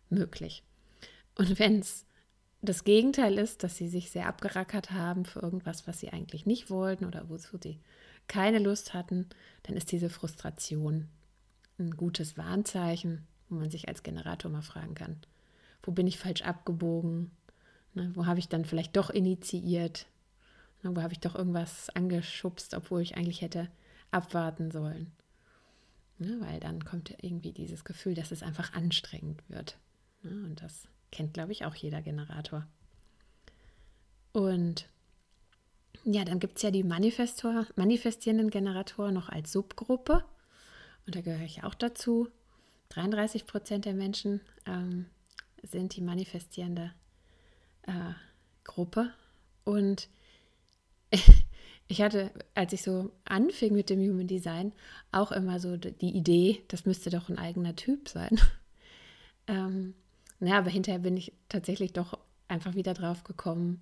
möglich. 0.09 0.63
Und 1.37 1.59
wenn 1.59 1.79
es 1.79 2.05
das 2.61 2.83
Gegenteil 2.83 3.37
ist, 3.37 3.63
dass 3.63 3.77
sie 3.77 3.87
sich 3.87 4.09
sehr 4.09 4.27
abgerackert 4.27 4.91
haben 4.91 5.25
für 5.25 5.39
irgendwas, 5.39 5.87
was 5.87 5.99
sie 5.99 6.09
eigentlich 6.09 6.45
nicht 6.45 6.69
wollten 6.69 7.05
oder 7.05 7.29
wozu 7.29 7.57
sie 7.61 7.79
keine 8.27 8.59
Lust 8.59 8.93
hatten, 8.93 9.27
dann 9.63 9.77
ist 9.77 9.91
diese 9.91 10.09
Frustration 10.09 11.07
ein 11.79 11.91
gutes 11.91 12.37
Warnzeichen, 12.37 13.27
wo 13.49 13.55
man 13.55 13.69
sich 13.69 13.87
als 13.87 14.03
Generator 14.03 14.51
mal 14.51 14.63
fragen 14.63 14.95
kann, 14.95 15.17
wo 15.83 15.91
bin 15.91 16.07
ich 16.07 16.17
falsch 16.17 16.41
abgebogen? 16.41 17.31
Ne, 17.93 18.11
wo 18.15 18.25
habe 18.25 18.39
ich 18.39 18.49
dann 18.49 18.65
vielleicht 18.65 18.97
doch 18.97 19.09
initiiert? 19.09 20.07
Ne, 20.83 20.95
wo 20.95 21.01
habe 21.01 21.13
ich 21.13 21.19
doch 21.19 21.35
irgendwas 21.35 21.89
angeschubst, 21.91 22.73
obwohl 22.73 23.01
ich 23.01 23.15
eigentlich 23.15 23.41
hätte 23.41 23.69
abwarten 24.11 24.71
sollen? 24.71 25.11
Ne, 26.17 26.37
weil 26.41 26.59
dann 26.59 26.83
kommt 26.83 27.15
irgendwie 27.21 27.53
dieses 27.53 27.85
Gefühl, 27.85 28.15
dass 28.15 28.31
es 28.31 28.43
einfach 28.43 28.73
anstrengend 28.73 29.43
wird. 29.47 29.77
Ne, 30.23 30.31
und 30.31 30.61
das 30.61 30.87
kennt, 31.11 31.33
glaube 31.33 31.51
ich, 31.51 31.65
auch 31.65 31.75
jeder 31.75 32.01
Generator. 32.01 32.67
Und 34.33 34.87
ja, 36.03 36.23
dann 36.23 36.39
gibt 36.39 36.57
es 36.57 36.63
ja 36.63 36.71
die 36.71 36.83
Manifestor, 36.83 37.67
manifestierenden 37.75 38.49
Generatoren 38.49 39.13
noch 39.13 39.29
als 39.29 39.51
Subgruppe. 39.51 40.23
Und 41.05 41.15
da 41.15 41.21
gehöre 41.21 41.45
ich 41.45 41.63
auch 41.63 41.73
dazu. 41.73 42.29
33 42.89 43.45
Prozent 43.45 43.85
der 43.85 43.93
Menschen 43.93 44.41
ähm, 44.65 45.07
sind 45.63 45.95
die 45.95 46.01
manifestierende 46.01 46.93
äh, 47.83 48.13
Gruppe. 48.63 49.11
Und 49.63 50.07
ich 51.87 52.01
hatte, 52.01 52.31
als 52.53 52.73
ich 52.73 52.83
so 52.83 53.11
anfing 53.25 53.73
mit 53.73 53.89
dem 53.89 53.99
Human 53.99 54.27
Design, 54.27 54.73
auch 55.11 55.31
immer 55.31 55.59
so 55.59 55.77
die 55.77 56.15
Idee, 56.15 56.63
das 56.67 56.85
müsste 56.85 57.09
doch 57.09 57.27
ein 57.29 57.37
eigener 57.37 57.75
Typ 57.75 58.07
sein. 58.07 58.39
ähm, 59.47 59.93
naja, 60.39 60.59
aber 60.59 60.69
hinterher 60.69 60.99
bin 60.99 61.17
ich 61.17 61.33
tatsächlich 61.49 61.93
doch 61.93 62.17
einfach 62.47 62.75
wieder 62.75 62.93
drauf 62.93 63.23
gekommen, 63.23 63.81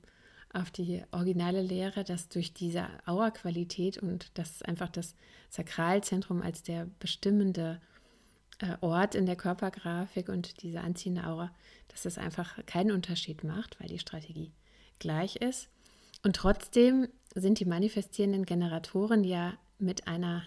auf 0.53 0.71
die 0.71 1.03
originale 1.11 1.61
Lehre, 1.61 2.05
dass 2.05 2.29
durch 2.29 2.53
diese 2.53 2.87
Aura-Qualität 3.05 3.97
und 3.97 4.37
dass 4.37 4.61
einfach 4.61 4.89
das 4.89 5.15
Sakralzentrum 5.49 6.41
als 6.41 6.63
der 6.63 6.87
bestimmende 6.99 7.81
äh, 8.59 8.77
Ort 8.79 9.15
in 9.15 9.25
der 9.25 9.35
Körpergrafik 9.35 10.29
und 10.29 10.61
diese 10.63 10.79
anziehende 10.79 11.27
Aura, 11.27 11.51
dass 11.89 12.05
es 12.05 12.17
einfach 12.17 12.65
keinen 12.65 12.91
Unterschied 12.91 13.43
macht, 13.43 13.79
weil 13.81 13.89
die 13.89 13.99
Strategie 13.99 14.53
gleich 14.99 15.35
ist. 15.35 15.67
Und 16.23 16.37
trotzdem 16.37 17.09
sind 17.35 17.59
die 17.59 17.65
manifestierenden 17.65 18.45
Generatoren 18.45 19.25
ja 19.25 19.53
mit 19.77 20.07
einer 20.07 20.43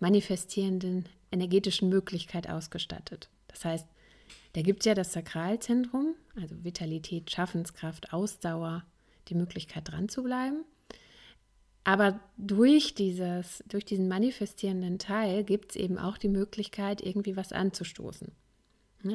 manifestierenden 0.00 1.06
energetischen 1.30 1.90
Möglichkeit 1.90 2.48
ausgestattet. 2.48 3.28
Das 3.48 3.64
heißt, 3.64 3.86
da 4.52 4.62
gibt 4.62 4.80
es 4.80 4.86
ja 4.86 4.94
das 4.94 5.12
Sakralzentrum, 5.12 6.14
also 6.36 6.64
Vitalität, 6.64 7.30
Schaffenskraft, 7.30 8.12
Ausdauer, 8.12 8.84
die 9.28 9.34
Möglichkeit 9.34 9.90
dran 9.90 10.08
zu 10.08 10.22
bleiben. 10.22 10.64
Aber 11.84 12.20
durch, 12.36 12.94
dieses, 12.94 13.64
durch 13.66 13.84
diesen 13.84 14.08
manifestierenden 14.08 14.98
Teil 14.98 15.44
gibt 15.44 15.70
es 15.70 15.76
eben 15.76 15.98
auch 15.98 16.18
die 16.18 16.28
Möglichkeit, 16.28 17.00
irgendwie 17.00 17.36
was 17.36 17.52
anzustoßen. 17.52 18.32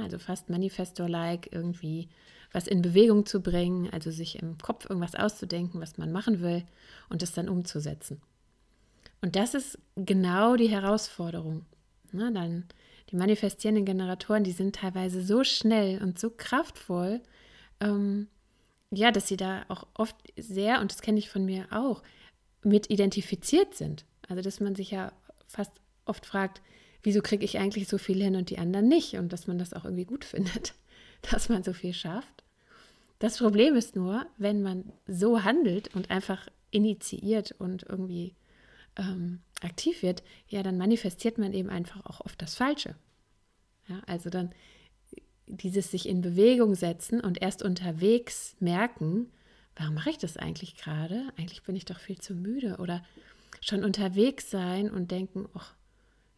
also 0.02 0.18
fast 0.18 0.50
Manifestor-like, 0.50 1.50
irgendwie 1.52 2.10
was 2.52 2.68
in 2.68 2.82
Bewegung 2.82 3.26
zu 3.26 3.42
bringen, 3.42 3.90
also 3.92 4.12
sich 4.12 4.42
im 4.42 4.58
Kopf 4.58 4.90
irgendwas 4.90 5.16
auszudenken, 5.16 5.82
was 5.82 5.98
man 5.98 6.12
machen 6.12 6.42
will 6.42 6.64
und 7.10 7.22
es 7.22 7.34
dann 7.34 7.50
umzusetzen. 7.50 8.22
Und 9.22 9.36
das 9.36 9.54
ist 9.54 9.80
genau 9.96 10.56
die 10.56 10.70
Herausforderung. 10.70 11.66
Na, 12.12 12.30
dann 12.32 12.66
die 13.14 13.18
manifestierenden 13.18 13.86
Generatoren, 13.86 14.44
die 14.44 14.52
sind 14.52 14.76
teilweise 14.76 15.22
so 15.22 15.44
schnell 15.44 16.02
und 16.02 16.20
so 16.20 16.32
kraftvoll, 16.32 17.22
ähm, 17.80 18.28
ja, 18.92 19.12
dass 19.12 19.28
sie 19.28 19.38
da 19.38 19.66
auch 19.70 19.86
oft 19.94 20.16
sehr, 20.36 20.82
und 20.82 20.92
das 20.92 21.02
kenne 21.02 21.20
ich 21.20 21.30
von 21.30 21.46
mir 21.46 21.68
auch, 21.72 22.02
mit 22.64 22.90
identifiziert 22.90 23.76
sind. 23.76 24.06
Also, 24.28 24.42
dass 24.42 24.60
man 24.60 24.76
sich 24.76 24.92
ja 24.92 25.12
fast 25.48 25.72
oft 26.06 26.26
fragt, 26.26 26.62
wieso 27.04 27.22
kriege 27.22 27.46
ich 27.46 27.60
eigentlich 27.60 27.88
so 27.88 27.98
viel 27.98 28.22
hin 28.22 28.36
und 28.36 28.50
die 28.50 28.58
anderen 28.58 28.88
nicht? 28.88 29.16
Und 29.16 29.32
dass 29.32 29.48
man 29.48 29.60
das 29.60 29.74
auch 29.74 29.86
irgendwie 29.86 30.06
gut 30.06 30.26
findet, 30.26 30.74
dass 31.30 31.50
man 31.50 31.64
so 31.64 31.74
viel 31.74 31.94
schafft. 31.94 32.44
Das 33.20 33.38
Problem 33.38 33.76
ist 33.76 33.96
nur, 33.96 34.26
wenn 34.38 34.64
man 34.64 34.92
so 35.08 35.44
handelt 35.44 35.94
und 35.96 36.10
einfach 36.10 36.48
initiiert 36.72 37.54
und 37.60 37.84
irgendwie 37.84 38.34
ähm, 38.98 39.42
aktiv 39.64 40.02
wird, 40.02 40.24
ja, 40.48 40.64
dann 40.64 40.78
manifestiert 40.78 41.38
man 41.38 41.54
eben 41.54 41.70
einfach 41.70 42.06
auch 42.06 42.22
oft 42.22 42.42
das 42.42 42.56
Falsche. 42.56 42.96
Ja, 43.88 44.02
also 44.08 44.30
dann 44.30 44.54
dieses 45.48 45.92
sich 45.92 46.08
in 46.08 46.22
Bewegung 46.22 46.76
setzen 46.76 47.20
und 47.20 47.42
erst 47.42 47.64
unterwegs 47.64 48.56
merken, 48.60 49.30
warum 49.76 49.96
mache 49.96 50.12
ich 50.12 50.18
das 50.18 50.38
eigentlich 50.38 50.76
gerade? 50.76 51.28
Eigentlich 51.38 51.64
bin 51.64 51.76
ich 51.76 51.86
doch 51.86 52.00
viel 52.00 52.20
zu 52.20 52.34
müde. 52.34 52.78
Oder 52.78 53.04
schon 53.62 53.84
unterwegs 53.84 54.50
sein 54.50 54.90
und 54.90 55.12
denken, 55.12 55.48
ach, 55.54 55.74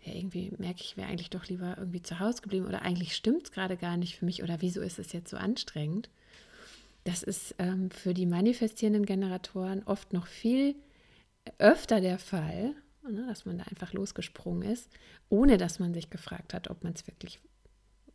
ja, 0.03 0.13
irgendwie 0.13 0.51
merke 0.57 0.81
ich, 0.81 0.97
wäre 0.97 1.07
eigentlich 1.07 1.29
doch 1.29 1.47
lieber 1.47 1.75
irgendwie 1.77 2.01
zu 2.01 2.19
Hause 2.19 2.41
geblieben. 2.41 2.65
Oder 2.65 2.81
eigentlich 2.81 3.15
stimmt 3.15 3.43
es 3.43 3.51
gerade 3.51 3.77
gar 3.77 3.97
nicht 3.97 4.17
für 4.17 4.25
mich. 4.25 4.43
Oder 4.43 4.61
wieso 4.61 4.81
ist 4.81 4.99
es 4.99 5.13
jetzt 5.13 5.29
so 5.29 5.37
anstrengend? 5.37 6.09
Das 7.03 7.21
ist 7.21 7.55
ähm, 7.59 7.91
für 7.91 8.13
die 8.13 8.25
manifestierenden 8.25 9.05
Generatoren 9.05 9.83
oft 9.83 10.13
noch 10.13 10.25
viel 10.25 10.75
öfter 11.59 12.01
der 12.01 12.17
Fall, 12.17 12.73
ne, 13.11 13.25
dass 13.27 13.45
man 13.45 13.57
da 13.57 13.65
einfach 13.65 13.93
losgesprungen 13.93 14.69
ist, 14.69 14.89
ohne 15.29 15.57
dass 15.57 15.79
man 15.79 15.93
sich 15.93 16.09
gefragt 16.09 16.53
hat, 16.53 16.69
ob 16.69 16.83
man 16.83 16.93
es 16.93 17.07
wirklich 17.07 17.39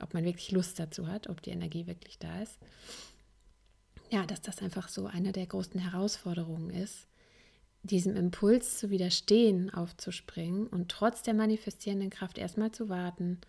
ob 0.00 0.14
man 0.14 0.24
wirklich 0.24 0.50
Lust 0.50 0.78
dazu 0.78 1.06
hat, 1.06 1.28
ob 1.28 1.42
die 1.42 1.50
Energie 1.50 1.86
wirklich 1.86 2.18
da 2.18 2.42
ist. 2.42 2.58
Ja, 4.10 4.26
dass 4.26 4.40
das 4.40 4.60
einfach 4.60 4.88
so 4.88 5.06
eine 5.06 5.32
der 5.32 5.46
großen 5.46 5.78
Herausforderungen 5.78 6.70
ist, 6.70 7.06
diesem 7.82 8.16
Impuls 8.16 8.78
zu 8.78 8.90
widerstehen, 8.90 9.72
aufzuspringen 9.72 10.66
und 10.66 10.90
trotz 10.90 11.22
der 11.22 11.34
manifestierenden 11.34 12.10
Kraft 12.10 12.38
erstmal 12.38 12.72
zu 12.72 12.88
warten 12.88 13.40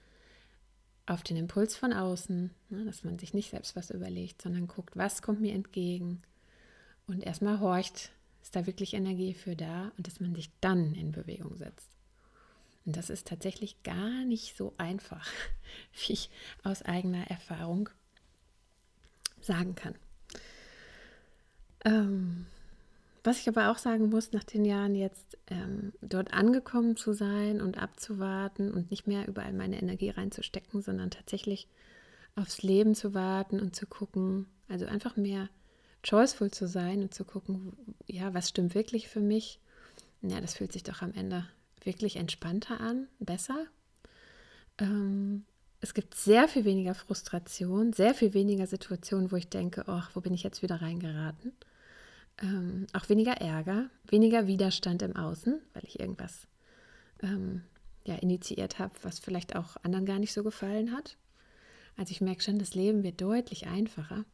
auf 1.07 1.23
den 1.23 1.35
Impuls 1.35 1.75
von 1.75 1.93
außen, 1.93 2.51
ne, 2.69 2.85
dass 2.85 3.03
man 3.03 3.17
sich 3.17 3.33
nicht 3.33 3.49
selbst 3.49 3.75
was 3.75 3.89
überlegt, 3.89 4.41
sondern 4.41 4.67
guckt, 4.67 4.95
was 4.95 5.21
kommt 5.21 5.41
mir 5.41 5.53
entgegen 5.53 6.21
und 7.07 7.21
erstmal 7.21 7.59
horcht, 7.59 8.11
ist 8.41 8.55
da 8.55 8.65
wirklich 8.65 8.93
Energie 8.93 9.33
für 9.33 9.55
da 9.55 9.91
und 9.97 10.07
dass 10.07 10.19
man 10.19 10.35
sich 10.35 10.49
dann 10.61 10.93
in 10.93 11.11
Bewegung 11.11 11.57
setzt. 11.57 11.89
Und 12.85 12.97
das 12.97 13.09
ist 13.09 13.27
tatsächlich 13.27 13.83
gar 13.83 14.25
nicht 14.25 14.57
so 14.57 14.73
einfach, 14.77 15.27
wie 16.05 16.13
ich 16.13 16.29
aus 16.63 16.81
eigener 16.81 17.27
Erfahrung 17.27 17.89
sagen 19.41 19.75
kann. 19.75 19.95
Ähm, 21.83 22.45
was 23.23 23.39
ich 23.39 23.47
aber 23.47 23.69
auch 23.69 23.77
sagen 23.77 24.09
muss, 24.09 24.31
nach 24.31 24.43
den 24.43 24.65
Jahren 24.65 24.95
jetzt 24.95 25.37
ähm, 25.47 25.93
dort 26.01 26.33
angekommen 26.33 26.95
zu 26.97 27.13
sein 27.13 27.61
und 27.61 27.77
abzuwarten 27.77 28.71
und 28.71 28.89
nicht 28.89 29.05
mehr 29.05 29.27
überall 29.27 29.53
meine 29.53 29.79
Energie 29.79 30.09
reinzustecken, 30.09 30.81
sondern 30.81 31.11
tatsächlich 31.11 31.67
aufs 32.35 32.63
Leben 32.63 32.95
zu 32.95 33.13
warten 33.13 33.59
und 33.59 33.75
zu 33.75 33.85
gucken, 33.85 34.47
also 34.67 34.85
einfach 34.85 35.17
mehr 35.17 35.49
choiceful 36.03 36.51
zu 36.51 36.67
sein 36.67 37.01
und 37.01 37.13
zu 37.13 37.25
gucken, 37.25 37.73
ja, 38.07 38.33
was 38.33 38.49
stimmt 38.49 38.75
wirklich 38.75 39.07
für 39.07 39.19
mich? 39.19 39.59
Ja, 40.21 40.39
das 40.41 40.55
fühlt 40.55 40.71
sich 40.71 40.83
doch 40.83 41.01
am 41.01 41.13
Ende 41.13 41.47
wirklich 41.83 42.15
entspannter 42.15 42.79
an, 42.79 43.07
besser. 43.19 43.65
Ähm, 44.77 45.45
es 45.79 45.93
gibt 45.93 46.15
sehr 46.15 46.47
viel 46.47 46.63
weniger 46.65 46.93
Frustration, 46.93 47.91
sehr 47.93 48.13
viel 48.13 48.33
weniger 48.33 48.67
Situationen, 48.67 49.31
wo 49.31 49.35
ich 49.35 49.49
denke, 49.49 49.83
oh, 49.87 50.03
wo 50.13 50.21
bin 50.21 50.33
ich 50.33 50.43
jetzt 50.43 50.61
wieder 50.61 50.81
reingeraten? 50.81 51.53
Ähm, 52.41 52.87
auch 52.93 53.09
weniger 53.09 53.33
Ärger, 53.33 53.89
weniger 54.07 54.47
Widerstand 54.47 55.01
im 55.01 55.15
Außen, 55.15 55.59
weil 55.73 55.83
ich 55.85 55.99
irgendwas 55.99 56.47
ähm, 57.23 57.63
ja, 58.03 58.15
initiiert 58.15 58.79
habe, 58.79 58.93
was 59.01 59.19
vielleicht 59.19 59.55
auch 59.55 59.75
anderen 59.83 60.05
gar 60.05 60.19
nicht 60.19 60.33
so 60.33 60.43
gefallen 60.43 60.91
hat. 60.91 61.17
Also 61.97 62.11
ich 62.11 62.21
merke 62.21 62.41
schon, 62.41 62.59
das 62.59 62.73
Leben 62.73 63.03
wird 63.03 63.21
deutlich 63.21 63.67
einfacher, 63.67 64.25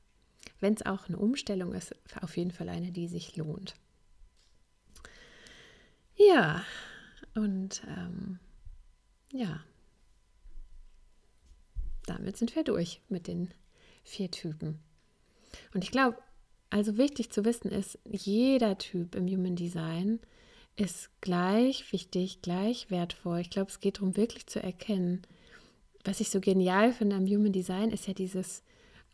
wenn 0.60 0.74
es 0.74 0.86
auch 0.86 1.08
eine 1.08 1.18
Umstellung 1.18 1.74
ist, 1.74 1.96
auf 2.22 2.38
jeden 2.38 2.52
Fall 2.52 2.70
eine, 2.70 2.92
die 2.92 3.08
sich 3.08 3.36
lohnt. 3.36 3.76
Ja, 6.16 6.64
und 7.36 7.84
ähm, 7.88 8.40
ja, 9.32 9.62
damit 12.06 12.38
sind 12.38 12.56
wir 12.56 12.64
durch 12.64 13.02
mit 13.10 13.28
den 13.28 13.54
vier 14.04 14.32
Typen. 14.32 14.80
Und 15.74 15.84
ich 15.84 15.92
glaube, 15.92 16.18
also 16.70 16.98
wichtig 16.98 17.32
zu 17.32 17.46
wissen 17.46 17.72
ist, 17.72 18.00
jeder 18.06 18.78
Typ 18.78 19.16
im 19.16 19.28
Human 19.28 19.56
Design 19.56 20.20
ist 20.76 21.10
gleich 21.22 21.92
wichtig, 21.92 22.42
gleich 22.42 22.90
wertvoll. 22.90 23.40
Ich 23.40 23.50
glaube, 23.50 23.70
es 23.70 23.80
geht 23.80 23.98
darum, 23.98 24.16
wirklich 24.18 24.48
zu 24.48 24.62
erkennen, 24.62 25.22
was 26.04 26.20
ich 26.20 26.30
so 26.30 26.40
genial 26.40 26.94
finde 26.94 27.16
am 27.16 27.28
Human 27.28 27.52
Design, 27.52 27.92
ist 27.92 28.08
ja 28.08 28.14
dieses 28.14 28.64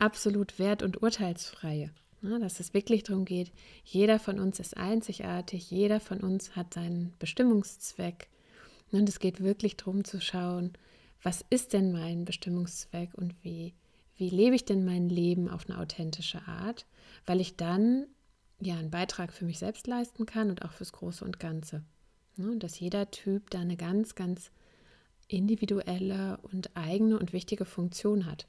absolut 0.03 0.59
wert- 0.59 0.83
und 0.83 1.01
urteilsfreie. 1.01 1.91
Ne, 2.21 2.39
dass 2.39 2.61
es 2.61 2.73
wirklich 2.73 3.03
darum 3.03 3.25
geht, 3.25 3.51
jeder 3.83 4.17
von 4.17 4.39
uns 4.39 4.59
ist 4.61 4.77
einzigartig, 4.77 5.69
jeder 5.69 5.99
von 5.99 6.21
uns 6.21 6.55
hat 6.55 6.73
seinen 6.73 7.13
Bestimmungszweck. 7.19 8.29
Und 8.91 9.09
es 9.09 9.19
geht 9.19 9.43
wirklich 9.43 9.75
darum 9.75 10.05
zu 10.05 10.21
schauen, 10.21 10.71
was 11.21 11.43
ist 11.49 11.73
denn 11.73 11.91
mein 11.91 12.23
Bestimmungszweck 12.23 13.13
und 13.15 13.35
wie, 13.43 13.73
wie 14.15 14.29
lebe 14.29 14.55
ich 14.55 14.63
denn 14.63 14.85
mein 14.85 15.09
Leben 15.09 15.49
auf 15.49 15.69
eine 15.69 15.79
authentische 15.79 16.47
Art, 16.47 16.85
weil 17.25 17.41
ich 17.41 17.57
dann 17.57 18.05
ja 18.61 18.75
einen 18.75 18.91
Beitrag 18.91 19.33
für 19.33 19.43
mich 19.43 19.59
selbst 19.59 19.87
leisten 19.87 20.25
kann 20.25 20.49
und 20.49 20.63
auch 20.63 20.71
fürs 20.71 20.93
Große 20.93 21.25
und 21.25 21.41
Ganze. 21.41 21.83
Ne, 22.37 22.51
und 22.51 22.63
dass 22.63 22.79
jeder 22.79 23.11
Typ 23.11 23.49
da 23.49 23.59
eine 23.59 23.75
ganz, 23.75 24.15
ganz 24.15 24.49
individuelle 25.27 26.39
und 26.41 26.75
eigene 26.75 27.19
und 27.19 27.33
wichtige 27.33 27.65
Funktion 27.65 28.25
hat. 28.25 28.47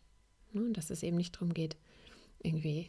Ne, 0.55 0.73
dass 0.73 0.91
es 0.91 1.03
eben 1.03 1.17
nicht 1.17 1.35
darum 1.35 1.53
geht, 1.53 1.77
irgendwie 2.43 2.89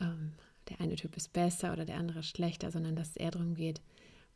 ähm, 0.00 0.32
der 0.68 0.80
eine 0.80 0.96
Typ 0.96 1.16
ist 1.16 1.32
besser 1.32 1.72
oder 1.72 1.84
der 1.84 1.98
andere 1.98 2.22
schlechter, 2.22 2.70
sondern 2.70 2.96
dass 2.96 3.10
es 3.10 3.16
eher 3.16 3.30
darum 3.30 3.54
geht, 3.54 3.82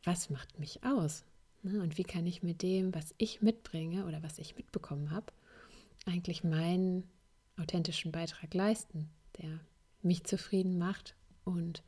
was 0.03 0.29
macht 0.29 0.59
mich 0.59 0.83
aus? 0.83 1.25
Ne? 1.63 1.81
Und 1.81 1.97
wie 1.97 2.03
kann 2.03 2.27
ich 2.27 2.43
mit 2.43 2.61
dem, 2.61 2.93
was 2.93 3.15
ich 3.17 3.41
mitbringe 3.41 4.05
oder 4.05 4.21
was 4.21 4.37
ich 4.37 4.55
mitbekommen 4.55 5.09
habe, 5.09 5.33
eigentlich 6.05 6.43
meinen 6.43 7.09
authentischen 7.57 8.11
Beitrag 8.11 8.53
leisten, 8.53 9.09
der 9.41 9.59
mich 10.03 10.23
zufrieden 10.23 10.77
macht 10.77 11.15
und 11.45 11.81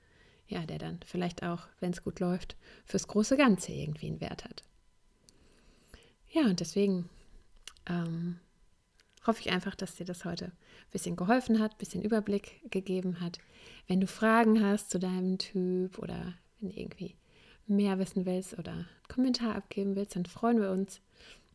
ja, 0.48 0.66
der 0.66 0.80
dann 0.80 1.00
vielleicht 1.06 1.44
auch, 1.44 1.68
wenn 1.80 1.92
es 1.92 2.04
gut 2.04 2.20
läuft, 2.20 2.56
fürs 2.86 3.08
große 3.08 3.38
Ganze 3.38 3.74
irgendwie 3.74 4.08
einen 4.08 4.22
Wert 4.22 4.44
hat. 4.46 4.64
Ja, 6.32 6.44
und 6.46 6.60
deswegen 6.60 7.10
ähm, 7.88 8.40
hoffe 9.26 9.42
ich 9.42 9.52
einfach, 9.52 9.76
dass 9.76 9.96
dir 9.96 10.06
das 10.06 10.26
heute 10.26 10.46
ein 10.46 10.92
bisschen 10.92 11.16
geholfen 11.16 11.60
hat, 11.60 11.74
ein 11.74 11.78
bisschen 11.78 12.02
Überblick 12.02 12.62
gegeben 12.72 13.20
hat. 13.22 13.40
Wenn 13.88 14.02
du 14.02 14.08
Fragen 14.08 14.64
hast 14.64 14.90
zu 14.90 15.00
deinem 15.00 15.38
Typ 15.38 15.98
oder 16.00 16.34
wenn 16.60 16.70
du 16.70 16.80
irgendwie 16.80 17.16
mehr 17.68 17.98
wissen 18.00 18.26
willst 18.26 18.58
oder 18.58 18.72
einen 18.72 18.88
Kommentar 19.08 19.56
abgeben 19.56 19.96
willst, 19.96 20.16
dann 20.16 20.26
freuen 20.26 20.60
wir 20.60 20.72
uns. 20.72 21.02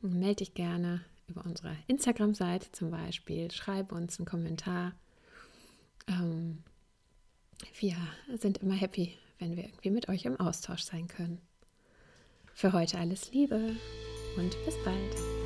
Melde 0.02 0.36
dich 0.36 0.54
gerne 0.54 1.02
über 1.28 1.44
unsere 1.44 1.76
Instagram-Seite 1.86 2.72
zum 2.72 2.90
Beispiel. 2.90 3.50
Schreib 3.50 3.92
uns 3.92 4.18
einen 4.18 4.26
Kommentar. 4.26 4.92
Ähm, 6.08 6.64
wir 7.78 7.96
sind 8.38 8.58
immer 8.58 8.74
happy, 8.74 9.16
wenn 9.38 9.56
wir 9.56 9.64
irgendwie 9.64 9.90
mit 9.90 10.08
euch 10.08 10.24
im 10.24 10.40
Austausch 10.40 10.82
sein 10.82 11.06
können. 11.06 11.40
Für 12.54 12.72
heute 12.72 12.98
alles 12.98 13.32
Liebe 13.32 13.76
und 14.36 14.56
bis 14.64 14.74
bald. 14.84 15.39